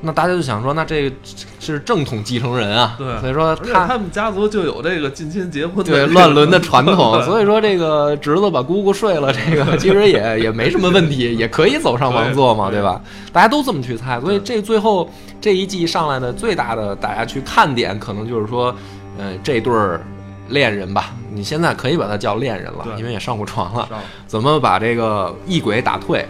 [0.00, 1.16] 那大家就想说，那这个
[1.58, 2.94] 是正统继承人啊。
[2.96, 7.20] 对，所以说他他们家族就有这个近亲结婚对乱伦的传统。
[7.26, 13.02] 所以说这个侄子把姑姑睡了，这个 其实也也没什么问题，也可以走上王座嘛，对吧？
[13.32, 14.20] 大家都这么去猜。
[14.20, 15.10] 所以这最后
[15.40, 18.72] 这一季上来的最大的大家去看点，可能就是说。
[19.18, 20.00] 嗯，这对儿
[20.48, 23.88] 恋人吧，你现在可以把他叫恋人了，因为也上过床了。
[24.26, 26.26] 怎么把这个异鬼打退？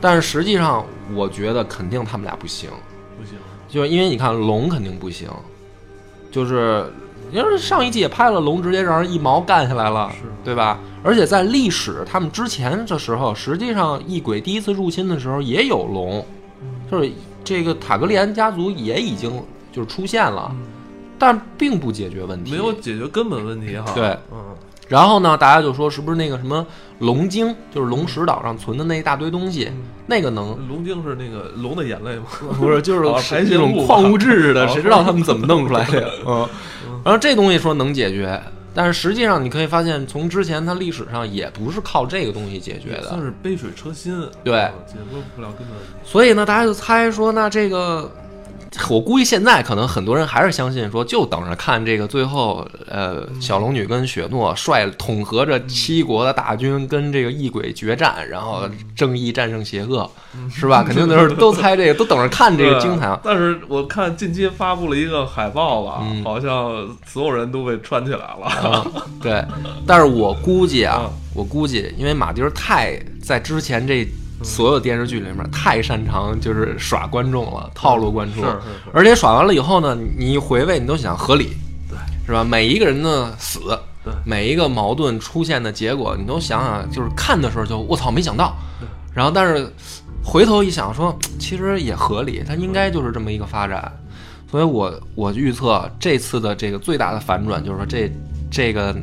[0.00, 2.68] 但是实际上，我觉得肯定他们俩不行，
[3.18, 3.34] 不行，
[3.68, 5.28] 就是因为你看龙肯定不行，
[6.30, 6.92] 就是
[7.30, 10.10] 因为上一季也拍了龙，直接让人一毛干下来了，
[10.42, 10.78] 对吧？
[11.02, 16.24] 而且在历史他们之前的时候，实际上异鬼第一次入侵的时候也有龙，
[16.90, 17.10] 就是
[17.44, 19.30] 这个塔格利安家族也已经
[19.70, 20.54] 就是出现了。
[21.24, 23.90] 但并不解决问题，没有解决根本问题哈。
[23.94, 24.54] 对，嗯，
[24.88, 26.66] 然后呢，大家就说是不是那个什么
[26.98, 29.72] 龙晶，就是龙石岛上存的那一大堆东西，
[30.06, 30.50] 那个能？
[30.68, 32.24] 龙晶是那个龙的眼泪吗？
[32.60, 36.10] 不是，就是一种矿物质似的，谁知道他们怎么弄出来的？
[36.28, 36.46] 嗯，
[37.02, 38.38] 然后这东西说能解决，
[38.74, 44.14] 但是实际上你可以发现，从之前它历史上也不是靠这个东西解决的，算是杯水车薪。
[44.44, 44.98] 对，解决
[45.34, 45.94] 不了根本问题。
[46.04, 48.12] 所以呢，大家就猜说，那这个。
[48.90, 60.10] 我估计现在可能很多人还是相信说，就等着看这个最后，呃，小龙女跟雪诺率统合着七国的大军跟这个异鬼决战，然后正义战胜邪恶，
[60.50, 60.82] 是吧？
[60.82, 63.18] 肯定都是 都猜这个，都等着看这个精彩。
[63.22, 68.86] 但是我看近期发布了一个海报吧，好像所有人都被穿起来了。
[69.22, 69.44] 对，
[69.86, 74.06] 但是我估计啊，我估计因为马丁太在之前这。
[74.42, 78.44] 所有电视剧里面太擅长就是耍观众了，套路观众，
[78.92, 81.52] 而且耍完了以后呢，你一回味你都想合理，
[81.88, 82.44] 对，是吧？
[82.44, 83.60] 每一个人的死，
[84.04, 88.54] 对，每一个矛盾出现的结果，你都想想，就是看的时候就我操，没想到，
[89.14, 89.66] 然后但是
[90.22, 93.90] 回头一想说，其实也合理，它应该就是这么一个发展，
[94.50, 98.12] 所以我我预测这次的这个最大的反转就是说这
[98.50, 98.94] 这个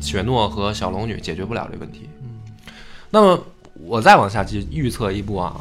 [0.00, 2.40] 雪诺和小龙女解决不了这问题，嗯，
[3.08, 3.42] 那么。
[3.86, 5.54] 我再往下去预测一步啊，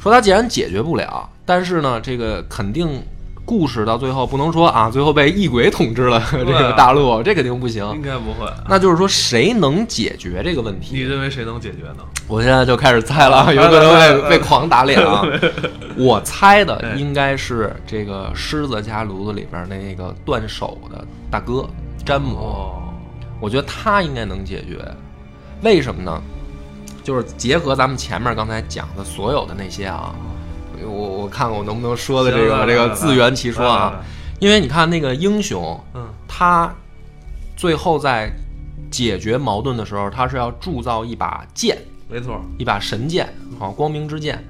[0.00, 3.02] 说他既然解决不了，但是呢，这个肯定
[3.44, 7.84] 故事到最后不能说啊，最后被异鬼统治了这个大陆，这肯定不行。
[7.94, 8.46] 应该不会。
[8.68, 10.94] 那就是说，谁能解决这个问题？
[10.96, 12.04] 你认为谁能解决呢？
[12.28, 15.22] 我现在就开始猜了，有可能被被狂打脸啊！
[15.98, 21.68] 我猜的应该是这个狮子家炉子里边那个断手的大哥
[22.04, 22.72] 詹姆，
[23.40, 24.78] 我觉得他应该能解决。
[25.62, 26.22] 为什么呢？
[27.02, 30.14] 就是结合咱们前面刚才讲的所有的那些啊，
[30.82, 34.00] 我我看看我能不能说的这个这个自圆其说啊，
[34.38, 36.74] 因为你看那个英雄，嗯，他
[37.56, 38.30] 最后在
[38.90, 41.78] 解决矛盾的时候，他是要铸造一把剑，
[42.08, 43.26] 没错，一把神剑
[43.58, 44.44] 啊，光明之剑。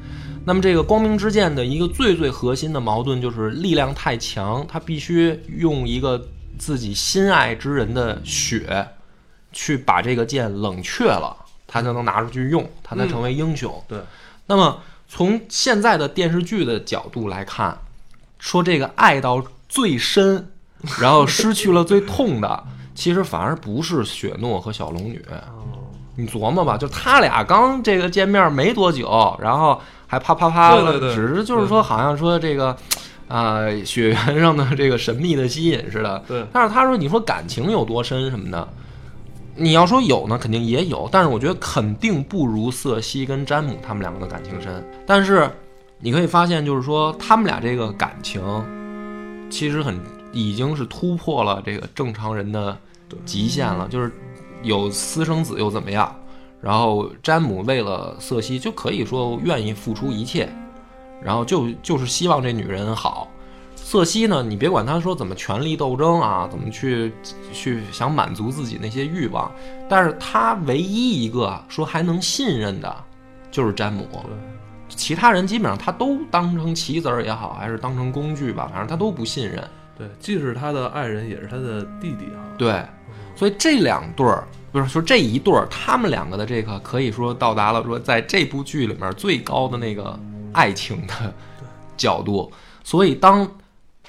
[0.45, 6.21] 那么这个光明之剑的一个最最核心的矛盾就是力量太强，他必须用一个
[6.59, 8.85] 自己心爱之人的血
[9.53, 11.37] 去把这个剑冷却了。
[11.73, 13.73] 他才能拿出去用，他才成为英雄。
[13.89, 13.99] 对，
[14.47, 17.79] 那么从现在的电视剧的角度来看，
[18.39, 20.51] 说这个爱到最深，
[21.01, 22.65] 然后失去了最痛的，
[22.95, 25.25] 其实反而不是雪诺和小龙女。
[26.17, 32.77] 你琢磨吧，就他俩刚这个见面没多久，然后还啪啪啪的，只是就是说好像说这个
[33.29, 36.23] 啊血缘上的这个神秘的吸引似的。
[36.29, 38.69] 对，但是他说你说感情有多深什么的。
[39.55, 44.85] 你要说有呢，肯定也有，但是我觉得肯定不如瑟西跟詹姆他们两个的感情深。
[45.07, 45.51] 但是
[45.99, 48.43] 你可以发现，就是说他们俩这个感情，
[49.51, 50.01] 其实很
[50.33, 52.77] 已经是突破了这个正常人的
[53.27, 53.87] 极限了。
[53.89, 54.11] 就是
[54.63, 56.15] 有私生子又怎么样？
[56.61, 60.49] 然后詹姆为了瑟西就可以说愿意付出一切，
[61.21, 63.29] 然后就就是希望这女人好。
[63.93, 67.13] 瑟西呢，你别管他说怎么权力斗争啊，怎么去
[67.53, 69.53] 去想满足自己那些欲望，
[69.87, 73.05] 但是他唯一一个说还能信任的，
[73.51, 74.09] 就是詹姆。
[74.89, 79.63] 其他人基本上他都当成棋子儿也好，还是当成工具吧，反正他都不信任。
[79.99, 82.41] 对，既是他的爱人，也是他的弟弟啊。
[82.57, 82.83] 对，
[83.37, 90.19] 所以这两对儿不是说这一对儿，他们两个的这个可以说到达了说在这部剧里面最高的那个
[90.55, 91.35] 爱情的
[91.95, 92.51] 角度。
[92.83, 93.47] 所以当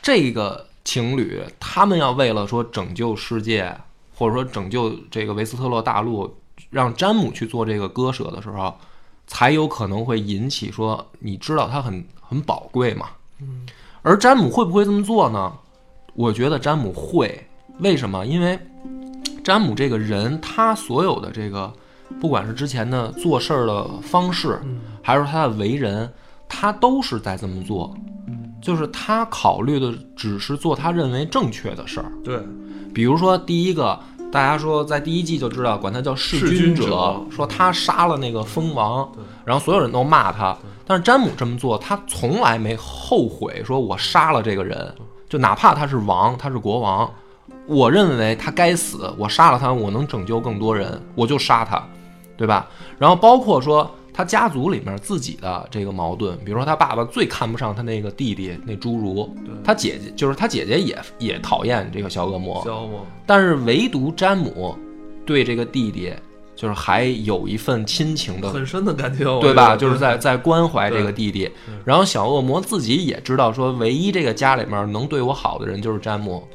[0.03, 3.73] 这个情侣他们要为了说拯救世界，
[4.13, 6.29] 或者说拯救这个维斯特洛大陆，
[6.69, 8.75] 让詹姆去做这个割舍的时候，
[9.27, 13.07] 才有可能会引起说你知道他很很宝贵嘛。
[13.39, 13.65] 嗯，
[14.01, 15.53] 而詹姆会不会这么做呢？
[16.15, 17.47] 我觉得詹姆会，
[17.79, 18.25] 为什么？
[18.25, 18.59] 因为
[19.41, 21.73] 詹姆这个人，他所有的这个，
[22.19, 24.61] 不管是之前的做事儿的方式，
[25.01, 26.13] 还是他的为人，
[26.49, 27.95] 他都是在这么做。
[28.63, 32.11] 就是他考虑的只是做他认为正确的事儿。
[32.23, 32.39] 对，
[32.93, 33.99] 比如说第一个，
[34.31, 39.07] 大家说在第一季就知道，管他叫弑君者，说他杀了那个蜂王，
[39.45, 40.57] 然后所有人都骂他。
[40.85, 44.95] 但是詹姆这么做，他从来没后悔，说我杀了这个人。
[45.29, 47.11] 就哪怕他是王，他是国王，
[47.65, 51.83] 我认为他该死，我杀了他，我能拯救更多人，我就杀他，
[52.37, 52.67] 对吧？
[52.99, 64.77] 然后包括说他家族里面自己的这个矛盾，比如说他爸爸最看不上他那个弟弟那侏儒，他姐姐就是他姐姐也也讨厌这个小恶魔，小恶魔，但是唯独詹姆
[65.25, 66.13] 对这个弟弟。
[66.55, 69.75] 就是还有一份亲情的很深的感情，对吧？
[69.75, 71.49] 就是在在关怀这个弟弟。
[71.83, 76.47] 然后小恶魔自己也知道，说唯一这个家里面能对我好的人就是詹姆。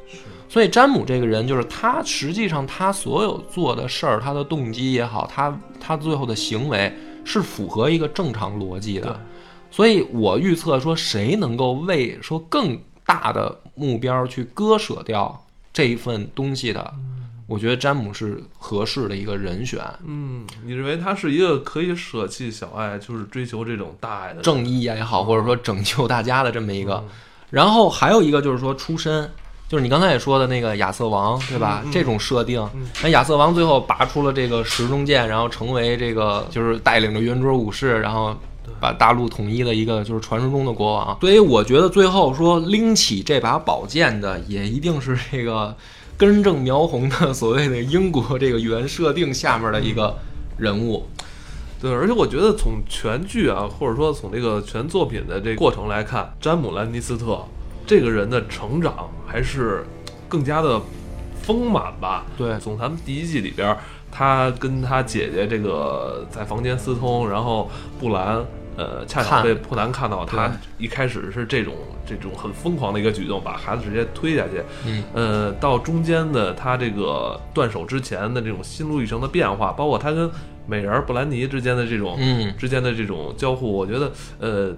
[0.47, 6.91] 所以詹姆这个人，就是他实际上他所有做的事儿，他的动机也好，他他最后的行为
[7.23, 9.19] 是符合一个正常逻辑的。
[9.71, 16.93] 所以我预测说，谁能够为说更大的目标去割舍掉这一份东西的？
[17.45, 19.81] 我觉得詹姆是合适的一个人选。
[20.05, 27.03] 嗯，你认为他是一个可以舍弃小爱，就是追求这种大爱的正义也好，或者说拯救大家的这么一个？
[27.49, 29.27] 然后还有一个就是说出身，
[29.69, 31.81] 就是你刚才也说的那个亚瑟王，对吧？
[31.91, 32.67] 这种设定，
[33.01, 38.35] 那亚瑟王最后拔出了这个时钟剑，然后成为这个就是带领着圆桌武士，然后
[38.81, 41.17] 把大陆统一的一个就是传说中的国王。
[41.21, 45.73] 所以我觉得最后说拎起这把宝剑的，也一定是这个。
[46.17, 50.13] 根正苗红的 所谓的英国这个原设定下面的一个
[50.57, 51.07] 人物，
[51.81, 57.41] 对，而且我觉得从全剧啊，或者说从这个全作品的这个过程来看，詹姆兰尼斯特
[57.89, 59.83] 这个人的成长还是
[60.27, 60.79] 更加的
[61.41, 62.23] 丰满吧。
[62.37, 63.75] 对，从咱们第一季里边，
[64.11, 67.67] 他跟他姐姐这个在房间私通，然后
[67.99, 68.45] 布兰。
[68.77, 71.73] 呃，恰巧被布兰看到，他一开始是这种
[72.05, 74.63] 这种很疯狂的一个举动，把孩子直接推下去。
[74.85, 80.31] 嗯，呃，到中间的他这个断手之前的这种心路历程的变化，包括他跟
[80.65, 84.73] 美人布兰妮之间的这种嗯之间的这种交互，我觉得呃。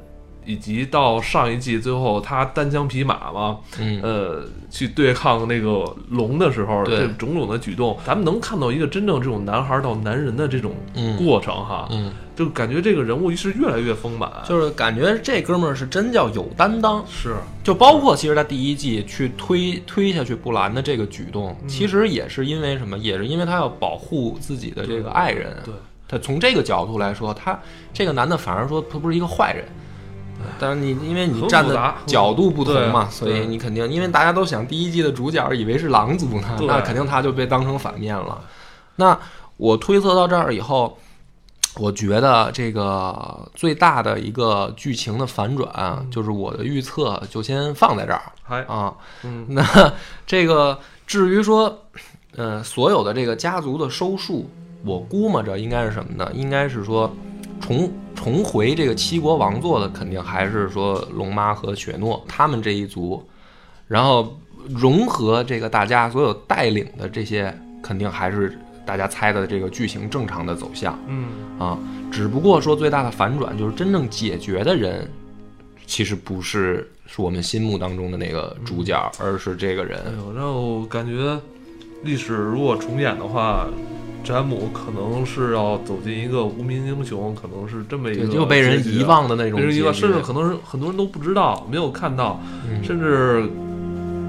[0.46, 3.60] 以及到上一季最后他单枪匹马嘛，
[4.02, 10.74] 呃，去对抗那个龙的时候，这种种的举动，咱们能看到一个真正这种男孩到男人的这种
[11.18, 11.88] 过程哈，
[12.36, 22.98] 就感觉这个人物是越来越丰满，就是感觉这哥们儿是真叫有担当，是，就包括其实他第一季去推推下去布兰的这个举动，其实也是因为什么？
[22.98, 25.74] 也是因为他要保护自己的这个爱人，对，
[26.08, 27.60] 他从这个角度来说，他
[27.94, 29.66] 这个男的反而说他不是一个坏人。
[30.60, 38.42] 但是你因为你站的角度不同嘛，所以你肯定因为大家都想第一季的主角以为是狼族呢，那肯定他就被当成反面了。
[38.96, 39.18] 那
[39.58, 40.98] 我推测到这儿以后，
[41.78, 48.94] 我觉得这个最大的一个剧情的反转，就是我的预测就先放在这儿啊。
[49.50, 49.94] 那
[50.28, 51.86] 这个至于说，
[52.36, 54.50] 呃，所有的这个家族的收束，
[54.84, 56.30] 我估摸着应该是什么呢？
[56.34, 57.12] 应该是说。
[57.62, 63.24] 重重回这个七国王座的，肯定还是说龙妈和雪诺他们这一族，
[63.88, 64.38] 然后
[64.68, 71.00] 融合这个大家所有带领的这些，肯定还是大家猜的这个剧情正常的走向。
[71.08, 71.28] 嗯
[71.60, 71.78] 啊，
[72.12, 75.10] 只不过说最大的反转就是真正解决的人，
[75.86, 80.00] 其实不是是我们心目当中的那个主角，而是这个人。
[80.00, 81.40] 哎呦，让我感觉
[82.04, 83.68] 历史如果重演的话。
[84.24, 92.40] 詹姆可能是要走进一个无名英雄，可能是这么一个就被人遗忘的那种，被人遗忘，甚至可能是很多人都不知道，没有看到，
[92.84, 93.50] 甚至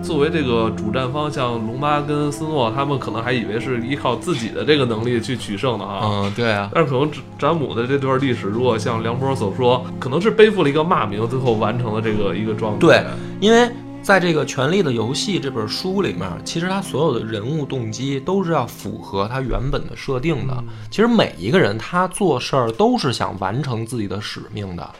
[0.03, 6.01] 作为这个主战方，像龙妈跟斯诺，他们可能还以为是依靠自己的这个能力去取胜的啊。
[6.03, 6.71] 嗯，对啊。
[6.75, 12.79] 但是可能詹姆的这段历史，如果像梁波所说，可能是背负了一个骂名，最后完成了这个一个状态。
[12.81, 13.05] 对，
[13.41, 13.71] 因为
[14.03, 20.65] 在这个《权力的游戏》这本书里面，其实他所有的人物动机都是要符合他原本的设定的。
[20.91, 24.91] 其实每一个人他做事儿都是想完成自己的使命的，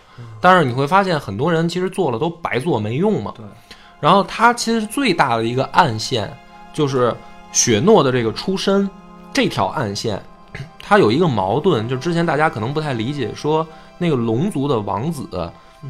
[0.41, 3.35] 但是你会发现很多人其实做了都白做没用嘛。
[3.37, 3.45] 对。
[3.99, 6.33] 然后他其实最大的一个暗线，
[6.73, 7.13] 就是
[7.51, 8.89] 雪诺的这个出身，
[9.33, 10.23] 这条暗线，
[10.81, 13.67] 他有一个矛盾，就之前大家可能不太理解，说
[13.99, 15.29] 那个龙族的王子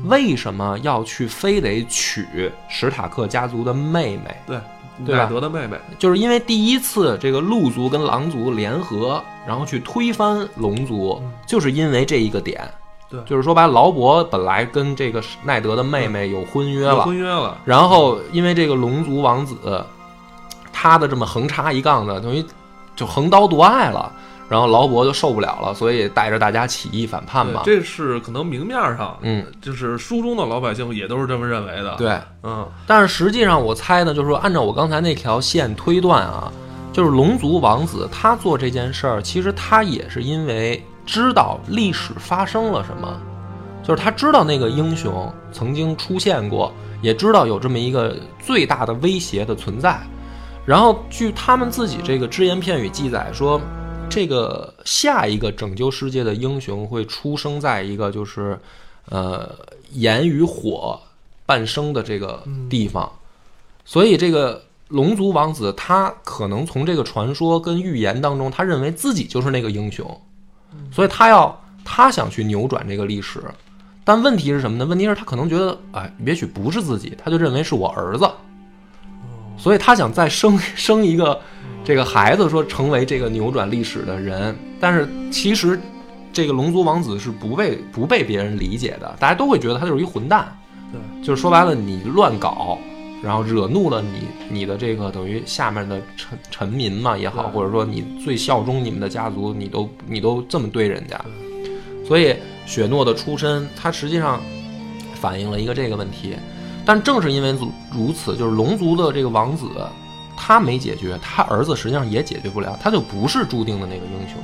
[0.04, 4.60] 为什么要去非得娶史塔克家族的妹妹？
[5.04, 12.68] 对，奈德的妹妹，就是因为第一次这个鹿族跟狼族联合，然后去推翻龙族，就是因为这一个点。
[13.08, 17.58] 对，就是说白，劳勃本来跟这个奈德的妹妹有婚约了，婚约了。
[17.64, 19.84] 然后因为这个龙族王子，
[20.72, 22.44] 他的这么横插一杠子，等于
[22.96, 24.10] 就横刀夺爱了。
[24.52, 27.62] 然后劳勃就受不了了，所以带着大家起义反叛嘛。
[27.64, 31.96] 这是可能明面上，嗯，就是书中的老百姓也都是这么认为的。
[31.96, 32.68] 对，嗯。
[32.86, 36.52] 但是实际上，我猜呢，就是说，按照我刚才那条线推断啊，
[36.92, 40.84] 就是龙族王子他做这件事儿，其实他也是因为。
[41.04, 43.20] 知道历史发生了什么，
[43.82, 50.00] 就是他知道那个英雄曾经出现过，也知道有这么一个最大的威胁的存在。
[50.64, 53.60] 然后据他们自己这个只言片语记载说，
[54.12, 58.58] 这个下一个拯救世界的英雄会出生在一个就是，
[59.08, 59.50] 呃，
[59.92, 61.00] 盐与火
[61.46, 63.10] 伴生的这个地方。
[63.84, 70.20] 所以这个龙族王子他可能从这个传说跟预言当中，他认为自己就是那个英雄。
[70.90, 73.42] 所以他要他想去扭转这个历史，
[74.04, 74.86] 但问题是什么呢？
[74.86, 78.26] 问题是，他可能觉得，哎，也许不是自己，他就认为是我儿子，
[79.62, 81.40] 所以他想再生 生一个
[81.84, 84.56] 这个孩子，说成为这个扭转历史的人。
[84.80, 85.80] 但是其实，
[86.32, 90.58] 这个龙族王子是不被不被别人理解的，大家都会觉得他就是一混蛋，
[90.90, 92.76] 对，就是说白了，你乱搞。
[93.22, 101.16] 然后惹怒了你，你的这个等于下面的臣臣民嘛也好，或者说你最效忠你们的家族，你都你都这么对人家，
[102.04, 102.34] 所以
[102.66, 104.42] 雪诺的出身，他实际上
[105.14, 106.34] 反映了一个这个问题。
[106.84, 107.56] 但正是因为
[107.92, 109.66] 如此，就是龙族的这个王子，
[110.36, 114.42] 他没解决，他儿子实际上也解决不了，他就不是注定的那个英雄。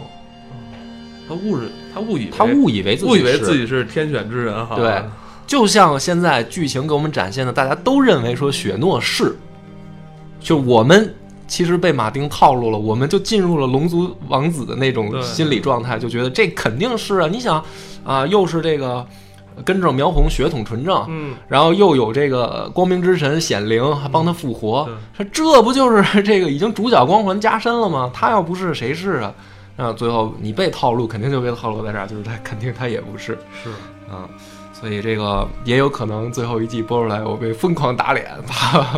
[1.29, 4.77] 他误认，他误以他误以为自己误以为自己是天选之人哈。
[4.77, 5.03] 对。
[5.47, 9.35] 就像现在剧情给我们展现的，大家都认为说雪诺是，
[10.41, 11.15] 就我们
[11.47, 17.29] 其实被马丁套路了，我们就进入了龙族王子的那种心理状态，就觉得这肯定是啊。
[17.29, 17.65] 你想
[18.05, 19.07] 啊，又是这个
[19.65, 28.11] 根正苗红、血统纯正，嗯，然后又有这个光明之神显灵还帮他复活，说这不就是这个已经主角光环加深了吗？
[28.13, 29.35] 他要不是谁是啊？
[29.77, 33.71] 那最后你被套路，肯定就被套路在这儿，就是他肯定他也不是，是
[34.11, 34.29] 啊。
[34.73, 38.27] 所以这个也有可能最后一季播出来，我被疯狂打脸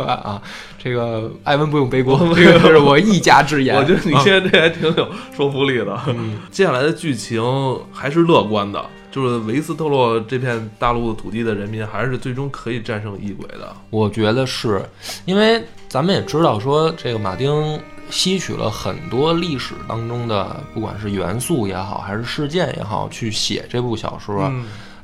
[0.07, 0.39] 啊！
[0.83, 3.75] 这个艾文不用背锅， 这个是我一家之言。
[3.75, 5.99] 我觉得你现在这还挺有说服力的。
[6.49, 7.43] 接下来的剧情
[7.91, 13.75] 还是乐观的，就是维斯特洛这片大陆土地的人民还是最终可以战胜异鬼的。
[13.91, 14.83] 我觉得是
[15.25, 17.79] 因为咱们也知道说，这个马丁
[18.09, 24.51] 吸取了很多历史当中的，不管是元素也好，还是事件也好，去写这部小说。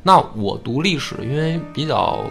[0.01, 2.25] 那我读历史，因为比较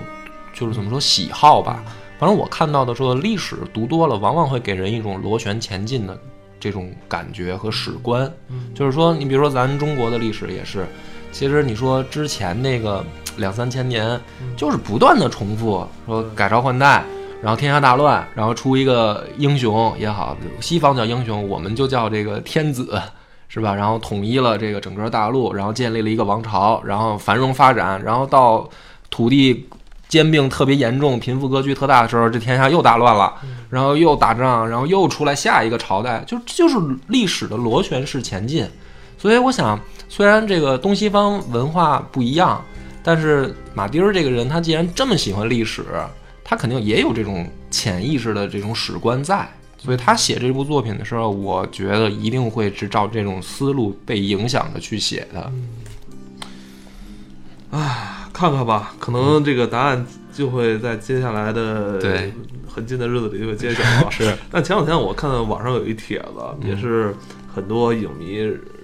[0.52, 1.82] 就是怎么说喜好吧，
[2.18, 6.18] 反正我看到的说历史读多了，往往会给人一种螺旋前进的
[6.58, 8.30] 这种感觉和史观。
[8.74, 10.86] 就是说，你比如说咱中国的历史也是，
[11.32, 13.04] 其实你说之前那个
[13.36, 14.20] 两三千年，
[14.56, 17.04] 就是不断的重复，说改朝换代，
[17.42, 23.00] 然后天下大乱，然后出一个英雄也好，西方叫英雄，我们就叫这个天子。
[23.48, 23.72] 是吧？
[23.72, 28.68] 然后统一了这个整个大陆，然后建立了一个王朝，然后繁荣发展，然后到
[29.08, 29.66] 土地
[30.08, 33.34] 兼并特别严重、贫富格局特大的时候，这天下又大乱了，
[33.70, 36.76] 然后又打仗，然后又出来下一个朝代，就就是
[37.08, 38.66] 历史的螺旋式前进。
[39.18, 39.78] 所以我想，
[40.08, 42.62] 虽然这个东西方文化不一样，
[43.02, 45.84] 但是马丁儿这个人，他既然这么喜欢历史，
[46.44, 49.48] 他肯定也有这种潜意识的这种史观在。
[49.78, 55.52] 所以他写这部作品的时候，我觉得一定会是照这种思路被影响的去写的。
[57.70, 62.34] 啊，看看吧，可能这个答案就会在接下来的对
[62.68, 64.08] 很近的日子里就会揭晓了。
[64.12, 64.36] 是。
[64.50, 67.14] 但前两天我看到网上有一帖子，也是
[67.54, 68.36] 很多影迷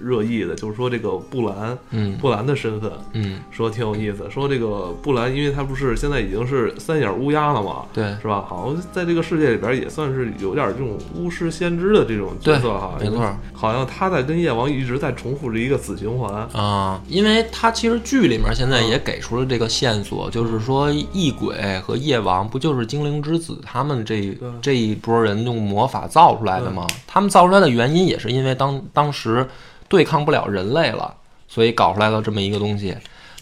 [0.03, 4.29] 热议的，就是说这个布兰，嗯布兰的身份，嗯，说挺有意思。
[4.29, 8.45] 说这个布兰，因为他不是现在已经是三眼乌鸦了嘛，对，是吧？
[8.47, 13.23] 好像在这个世界里边也算是有点这种巫师先知的这种角色哈，没错。
[13.53, 26.85] 好像他在跟夜王一直在重复着一个死循环啊，因为他其实剧里面现在也给出了这个线索，就是说异鬼和夜王不就是精灵之子他们这这一波人用魔法造出来的吗？
[27.07, 29.47] 他们造出来的原因也是因为当当时
[29.93, 31.13] 对抗不了人类了，
[31.47, 32.95] 所以搞出来了这么一个东西。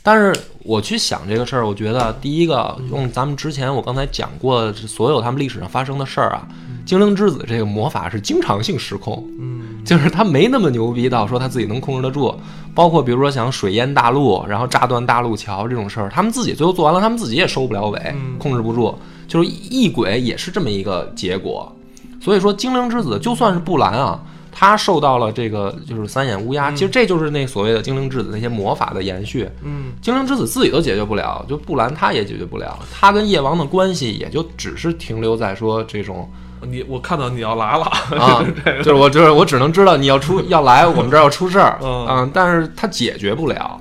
[0.04, 6.46] 但是我去想这个事儿，我觉得第一个用咱们之前我刚才讲过的所有他们历史上发生的事儿啊，
[6.86, 12.36] 精灵之子这个魔法是经常性失控，嗯，就是他没那么牛逼到说他自己能控制得住。
[12.76, 18.94] 包括比如说像水淹大陆，然后炸断大陆桥这种事儿，他们自己最后做完了，他们自己也收不了尾，控制不住，
[19.26, 21.74] 就是异鬼也是这么一个结果。
[22.20, 24.20] 所以说精灵之子就算是布兰啊。
[24.52, 29.50] 他受到了这个就是三眼乌鸦，其实这就是那所谓的精灵之子那些魔法的延续。
[29.64, 36.30] 嗯，精灵之子自己都解决不了，就布兰他也解决不了，他跟夜王的关系也就只是停留在说这种，
[36.68, 37.86] 你我看到你要来了
[38.20, 38.46] 啊，
[38.84, 43.80] 就是我就是我只能知道你要出要来，我们这儿要出事儿，嗯，但是他解决不了。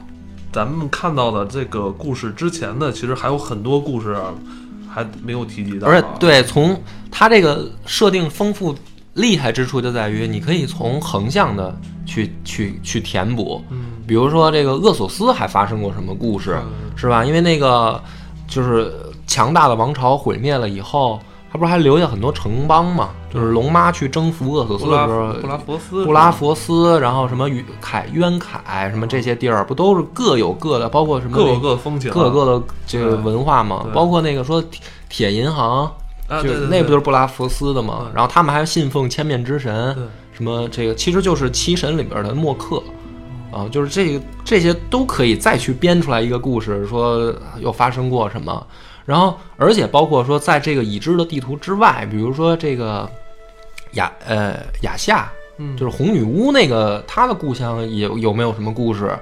[0.53, 4.17] 咱们看到的这个故事之前的，其实还有很多故事
[4.89, 8.75] 还没有提及到，而且对，从他这个设定丰富。
[9.15, 11.75] 厉害之处就在于，你可以从横向的
[12.07, 16.59] 去去去填补，嗯，比如说这个厄索斯还发生过什么故事，
[16.97, 17.25] 是吧？
[17.25, 18.01] 因为那个
[18.47, 18.93] 就是
[19.27, 21.19] 强大的王朝毁灭了以后，
[21.53, 23.11] 他不是还留下很多城邦嘛？
[23.33, 27.49] 就是龙妈去征服厄索斯的时候，布拉佛斯，布拉佛斯，然后什么
[27.81, 33.87] 凯渊凯什么这些地儿，不都是各有各的，包括什么各有各风情，各有各的这个文化嘛？
[33.93, 34.63] 包括那个说
[35.09, 35.91] 铁银行。
[36.43, 38.11] 就那不就是布拉佛斯的吗？
[38.15, 39.97] 然后他们还信奉千面之神，
[40.33, 42.83] 什么这个其实就是七神里边的默克，
[43.51, 48.67] 啊，就是这个这些都可以再去编出来一个故事，说又发生过什么。
[49.05, 53.11] 然后而且包括说在这个已知的地图之外，比如说这个
[53.95, 55.29] 雅呃雅夏，
[55.77, 59.19] 就是红女巫那个她的故乡有有没有什么故事？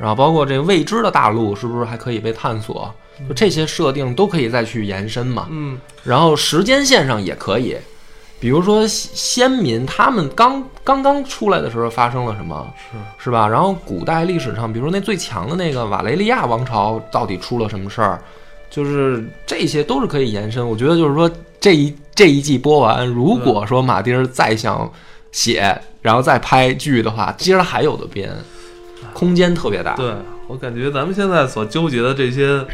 [0.00, 2.92] 然后包括这未知的大陆是不是还可以被探索？
[3.26, 7.76] 就这些设定都可以再去延伸嘛，嗯，然后时间线上也可以，
[8.38, 13.48] 比如说先民他们刚刚刚出来的时候发生了什么，是是吧？
[13.48, 18.20] 然后古代历史上，比如说那最强的那个瓦雷利亚王朝到底出了什么事儿，
[18.70, 20.64] 就是这些都是可以延伸。
[20.66, 24.88] 我觉得就是说这一这一季播完，如果说马丁再想
[25.32, 28.30] 写，然后再拍剧的话，其实还有的编，
[29.12, 29.94] 空间特别大。
[29.96, 30.14] 对
[30.46, 32.64] 我感觉咱们现在所纠结的这些。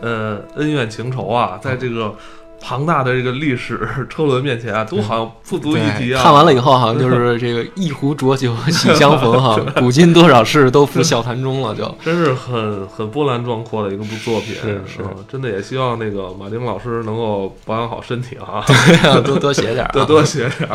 [0.00, 2.14] 呃，恩怨情仇啊，在这个
[2.62, 6.22] 庞大的这个历史 车轮面前啊，都好像不足一提啊。
[6.22, 14.54] 看完了以后，好像就是 这个一壶浊酒喜相逢哈， 古今多少事都付笑谈中了，就真是很很波澜壮阔的一个部作品。
[14.54, 20.68] 是是，真的也希望那个马丁老师能够保养好身体啊，对，多多写点，多多写点。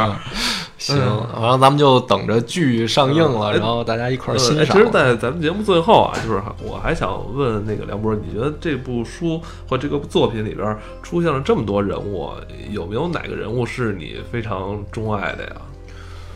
[0.78, 0.96] 行，
[1.34, 4.78] 然后咱们就等着剧上映了，然后大家一块儿欣赏。
[4.78, 12.32] 其实，在咱们节目最后啊，就是我还想问那个梁博，你觉得这部书或这个作品里边出现了这么多人物，
[12.70, 15.52] 有没有哪个人物是你非常钟爱的呀？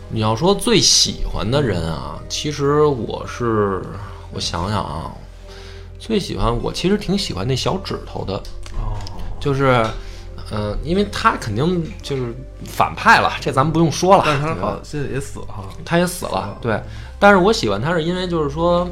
[0.09, 3.81] 你要说最喜欢的人啊，其实我是，
[4.33, 5.11] 我想想啊，
[5.99, 8.35] 最喜欢我其实挺喜欢那小指头的，
[8.77, 8.97] 哦，
[9.39, 9.85] 就是。
[10.53, 12.35] 嗯，因为他肯定就是
[12.65, 14.23] 反派了，这咱们不用说了。
[14.25, 16.57] 但是他好现在也死了哈，他也死了。
[16.61, 16.77] 对，
[17.22, 18.89] 但是我喜欢他是因为就是说，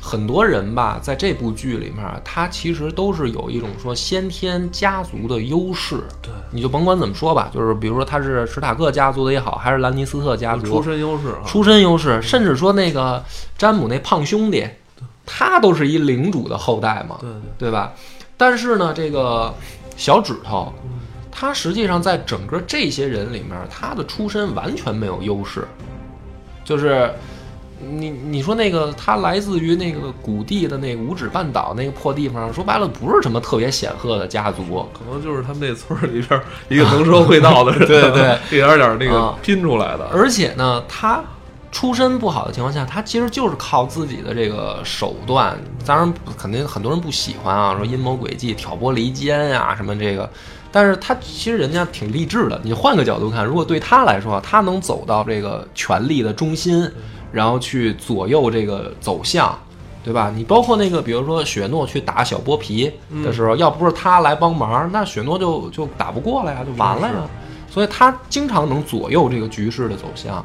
[0.00, 6.02] 很多人吧，在这部剧里面，他其实都是有一种说先天家族的优势。
[6.20, 13.22] 对，你就甭管怎么说吧，就是比如说他是史塔克家族的也好，还是兰尼斯特家族，出身优势，出身优势，甚至说那个
[13.56, 14.68] 詹姆那胖兄弟，
[15.24, 17.92] 他都是一领主的后代嘛，对对，对吧？
[18.36, 19.54] 但是呢，这个
[19.96, 20.74] 小指头。
[21.30, 25.68] 他实际上在整个这些人里面，他的出身完全没有优势，
[26.64, 27.14] 就是
[27.80, 40.08] 你你说那个他来自于那个谷地的那五指半岛那个破地方，说白了不是什么特别显赫的家族，可能就是他们那村里边一个能说会道的人， 对对， 一点点那个拼出来的。
[40.12, 41.22] 而且呢，他
[41.70, 45.56] 出身不好的情况下，他其实就是靠自己的这个手段，
[45.86, 50.28] 当然肯定很多人不喜欢啊，说阴谋诡计、挑拨离间呀什么这个。
[50.70, 52.60] 但是他其实人家挺励志的。
[52.62, 56.86] 你换个角度看，如果对他来说，他能走到这个权力的中心，
[57.32, 59.56] 然后去左右这个走向，
[60.04, 60.32] 对吧？
[60.34, 62.90] 你包括那个，比如说雪诺去打小剥皮
[63.22, 67.14] 的时候，要不是他来帮忙，那雪诺就就打不过了呀，就完了呀。
[67.70, 70.44] 所以他经常能左右这个局势的走向。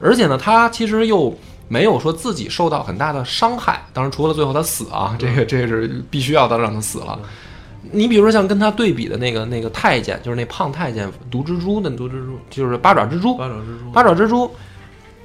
[0.00, 1.34] 而且呢，他其实又
[1.68, 3.82] 没有说自己受到很大的伤害。
[3.92, 7.18] 当然，除了最后他死啊，这个这个是必须要的，让他死了。
[7.92, 14.50] 你比如说像跟他对比的那个那个太监，就是那胖太监毒蜘蛛的毒蜘蛛，就是八爪蜘蛛，八爪蜘蛛，八爪蜘蛛，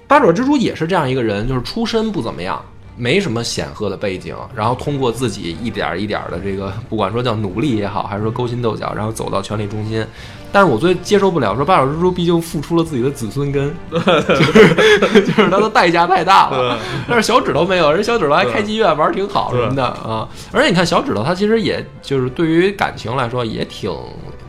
[0.10, 2.60] 八爪蜘蛛也是这样一个人，就是出身不怎么样。
[2.98, 10.06] 没什么显赫的背景，然后通过自己一点一点的这个，不管说叫努力也好，还是说勾心斗角，然后走到权力中心。
[10.52, 14.00] 但是我最接受不了说八爪蜘蛛毕竟付出了自己的子孙根，就
[14.36, 16.78] 是就是他的代价太大了。
[17.08, 20.28] 但是小指头没有，人小指头还开妓院玩挺好什么的啊。
[20.52, 23.90] 而且你看小指头，他其实也就是对于感情来说也挺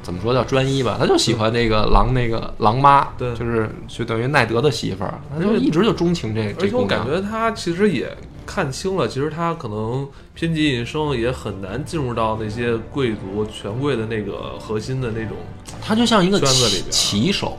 [0.02, 6.66] 怎么说叫专一吧，他就喜欢那个狼那个狼妈，对，就是就等于奈德的媳妇儿，他就一直就钟情这这。
[6.66, 8.16] 而且我感觉他其实也。
[8.46, 15.36] 看清了，其实他可能偏极一生，也很难进入到那些贵族权贵的那个核心的那种。
[15.80, 17.56] 他就像一个棋棋手，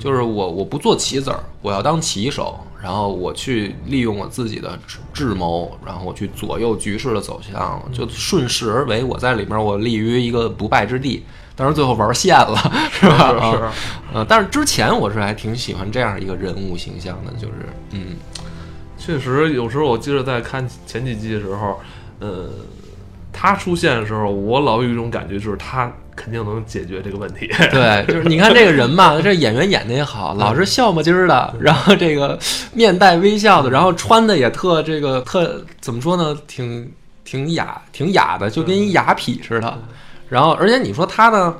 [0.00, 4.76] 就是我我不做棋子儿，我要当棋手，然后我去利用我自己的
[5.12, 9.04] 智谋，然后我去左右局势的走向，就顺势而为。
[9.04, 11.22] 我在里面我立于一个不败之地，
[11.54, 12.56] 但是最后玩线了，
[12.92, 13.34] 是吧？
[13.52, 14.14] 是。
[14.14, 17.54] 呃，但是之前我是还挺喜欢这样一个人物形象的，就是
[17.90, 18.16] 嗯。
[18.98, 21.80] 确实，有时候我记得在看前几季的时候，
[22.20, 22.48] 呃，
[23.32, 27.50] 他出现的时候，我老有一种感觉，就是他肯定能解决这个问题。
[27.72, 32.38] 对，就是你看这个人嘛，这演员演的也好，老是笑么唧儿的，然后这个
[32.72, 36.92] 面带微笑的，然后穿的也特这个特怎么说呢，挺
[37.24, 39.78] 挺雅，挺雅的，就跟一雅痞似的。
[40.32, 41.54] 然后，而且你说他呢？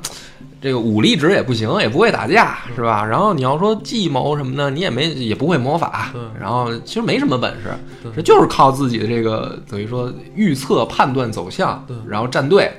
[0.62, 3.04] 这个武力值也不行，也不会打架，是吧？
[3.04, 7.74] 然后你要说计谋什么的，你也没也不会魔法，然后其实没什么本事，
[8.14, 12.70] 这就是靠自己的这个等于说预测、判断走向，然后站队，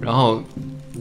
[0.00, 0.42] 然后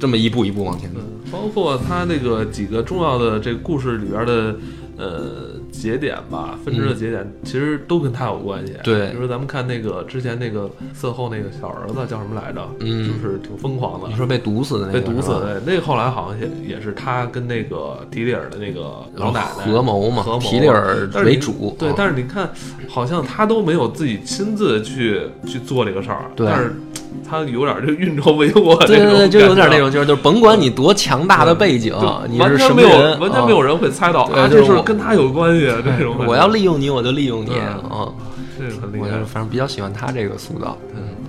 [0.01, 0.99] 这么一步一步往前走。
[1.31, 4.55] 包括他那个几个重要的这个故事里边的
[4.97, 5.57] 呃。
[5.81, 8.73] 节点吧，分支的节点其实都跟他有关系。
[8.83, 12.67] 对，比如说咱们看那个之前那个色后那个小儿子叫什么来着？
[12.79, 14.07] 嗯，就是挺疯狂的。
[14.07, 14.99] 你说被毒死的那个？
[14.99, 21.75] 被毒死的那个后来好像也也是他跟那个提里尔的那个老奶奶合谋嘛，合谋提里尔为主。
[21.77, 22.49] 对，但是你看，
[22.87, 26.31] 好像他都没有自己亲自去去做这个事儿。
[26.35, 26.47] 对。
[26.47, 26.75] 但是
[27.27, 31.93] 他有点这运筹帷幄对对对，就有点那种，就是就是甭管你多强大的背景，
[32.27, 35.65] 你是什么人，完全没有人会猜到啊，这是跟他有关系。
[35.83, 38.09] 这种我要利用你，我就利用你啊！
[38.57, 39.19] 这个很厉害。
[39.19, 40.77] 我反正比较喜欢他这个塑造。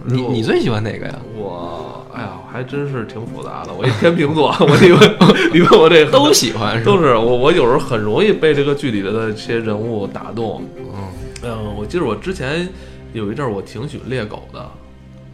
[0.04, 1.14] 你你最喜欢哪个呀？
[1.36, 3.70] 我哎呀，还真是挺复杂的。
[3.76, 5.16] 我一天秤座，我你问
[5.52, 10.62] 你问我这都喜欢，都是我我有时候很容易被这个剧里的这些人物打动。
[10.78, 10.94] 嗯
[11.42, 12.66] 嗯，我记得我之前
[13.12, 14.66] 有一阵儿我挺喜欢猎狗的。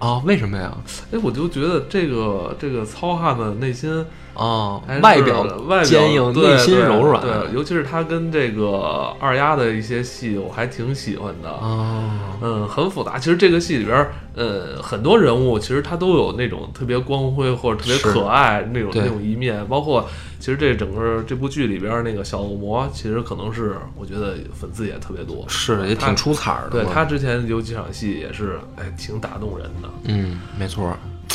[0.05, 0.77] 啊，为什么呀？
[1.13, 4.05] 哎，我就觉得这个这个糙汉的内心
[4.35, 7.23] 啊，外表外表坚硬，内心柔软。
[7.23, 11.49] 对，尤其是他跟这个二丫的一些戏，我还挺喜欢的。
[11.49, 12.11] 哦，
[12.43, 13.19] 嗯，很复杂。
[13.19, 20.07] 其实这个戏里边，呃，很多人物其实他都有那种特别光辉或者特别可爱那种那种一面，包括。
[20.41, 26.69] 其实这整个这部剧里边那个小恶魔，其实可能是我觉得粉丝也特别多，是也挺出彩的。
[26.69, 29.89] 对他之前有几场戏也是，哎，挺打动人的。
[30.05, 30.95] 嗯，没错。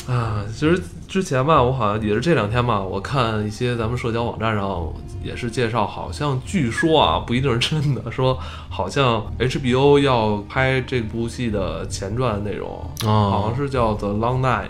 [0.09, 4.91] 啊，其实之前吧，我好像也是这两天吧，我看一些咱们社交网站上
[5.23, 8.39] 也是介绍，好像据说啊，不一定是真的，说
[8.69, 14.69] 好像 HBO 要拍这部戏的前传内容，好像是叫 The Long Night，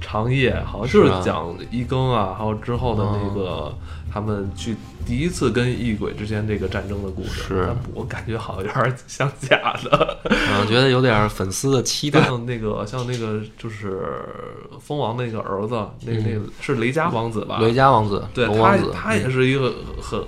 [0.00, 3.74] 长夜，好像就是讲一更啊，还有之后的那个。
[4.10, 4.74] 他们去
[5.06, 10.16] 第一次跟异鬼之间这个战争的故事，是我感觉好像有点像假的，
[10.60, 12.22] 我觉得有点粉丝的期待。
[12.22, 14.02] 像那个，像那个，就是
[14.80, 17.58] 蜂王那个儿子，那个那个是雷佳王子吧？
[17.60, 20.18] 雷佳王子，对他，他也是一个很，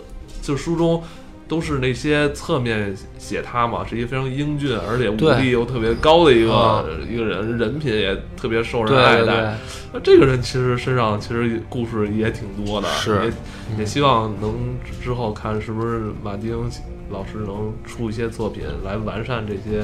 [0.43, 1.03] 就书中。
[1.51, 9.59] 都是那些侧面写他嘛，是一个非常英俊，而且武力又特别高的一个一个人，人品也特别受人爱戴。
[9.93, 13.33] 那这个人其实身上其实故事也挺多的，是
[13.77, 16.71] 也希望能之后看是不是马丁
[17.11, 19.83] 老师能出一些作品来完善这些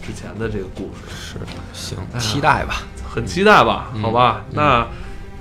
[0.00, 1.10] 之前的这个故事。
[1.12, 1.38] 是，
[1.72, 3.92] 行，期待吧，很期待吧？
[4.00, 4.86] 好吧，那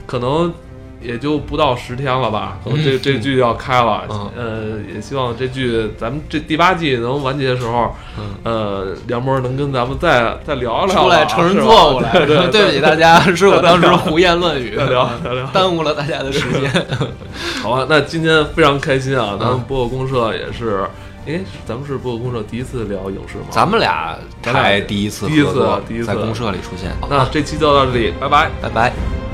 [0.08, 0.52] 可能。
[1.08, 4.04] 也就不到十天了吧，可能这这剧要开了，
[4.36, 7.96] 呃，也希望这剧咱们这第八季能完结的时候，
[8.44, 12.12] 呃，梁博能跟咱们再再聊聊，出来承认错误来，
[12.52, 16.70] 对不起大家， 是我当时胡言乱语，聊聊聊，耽误了大家的时间。
[17.64, 20.86] 好吧，那今天非常开心啊，咱们播客公社也是，
[21.26, 23.46] 哎，咱们是播客公社第一次聊影视吗？
[23.50, 26.06] 咱们俩才第一次，第一次，第一次。
[26.06, 26.92] 在公社里出现。
[27.10, 29.27] 那这期就到这里，拜拜，拜拜。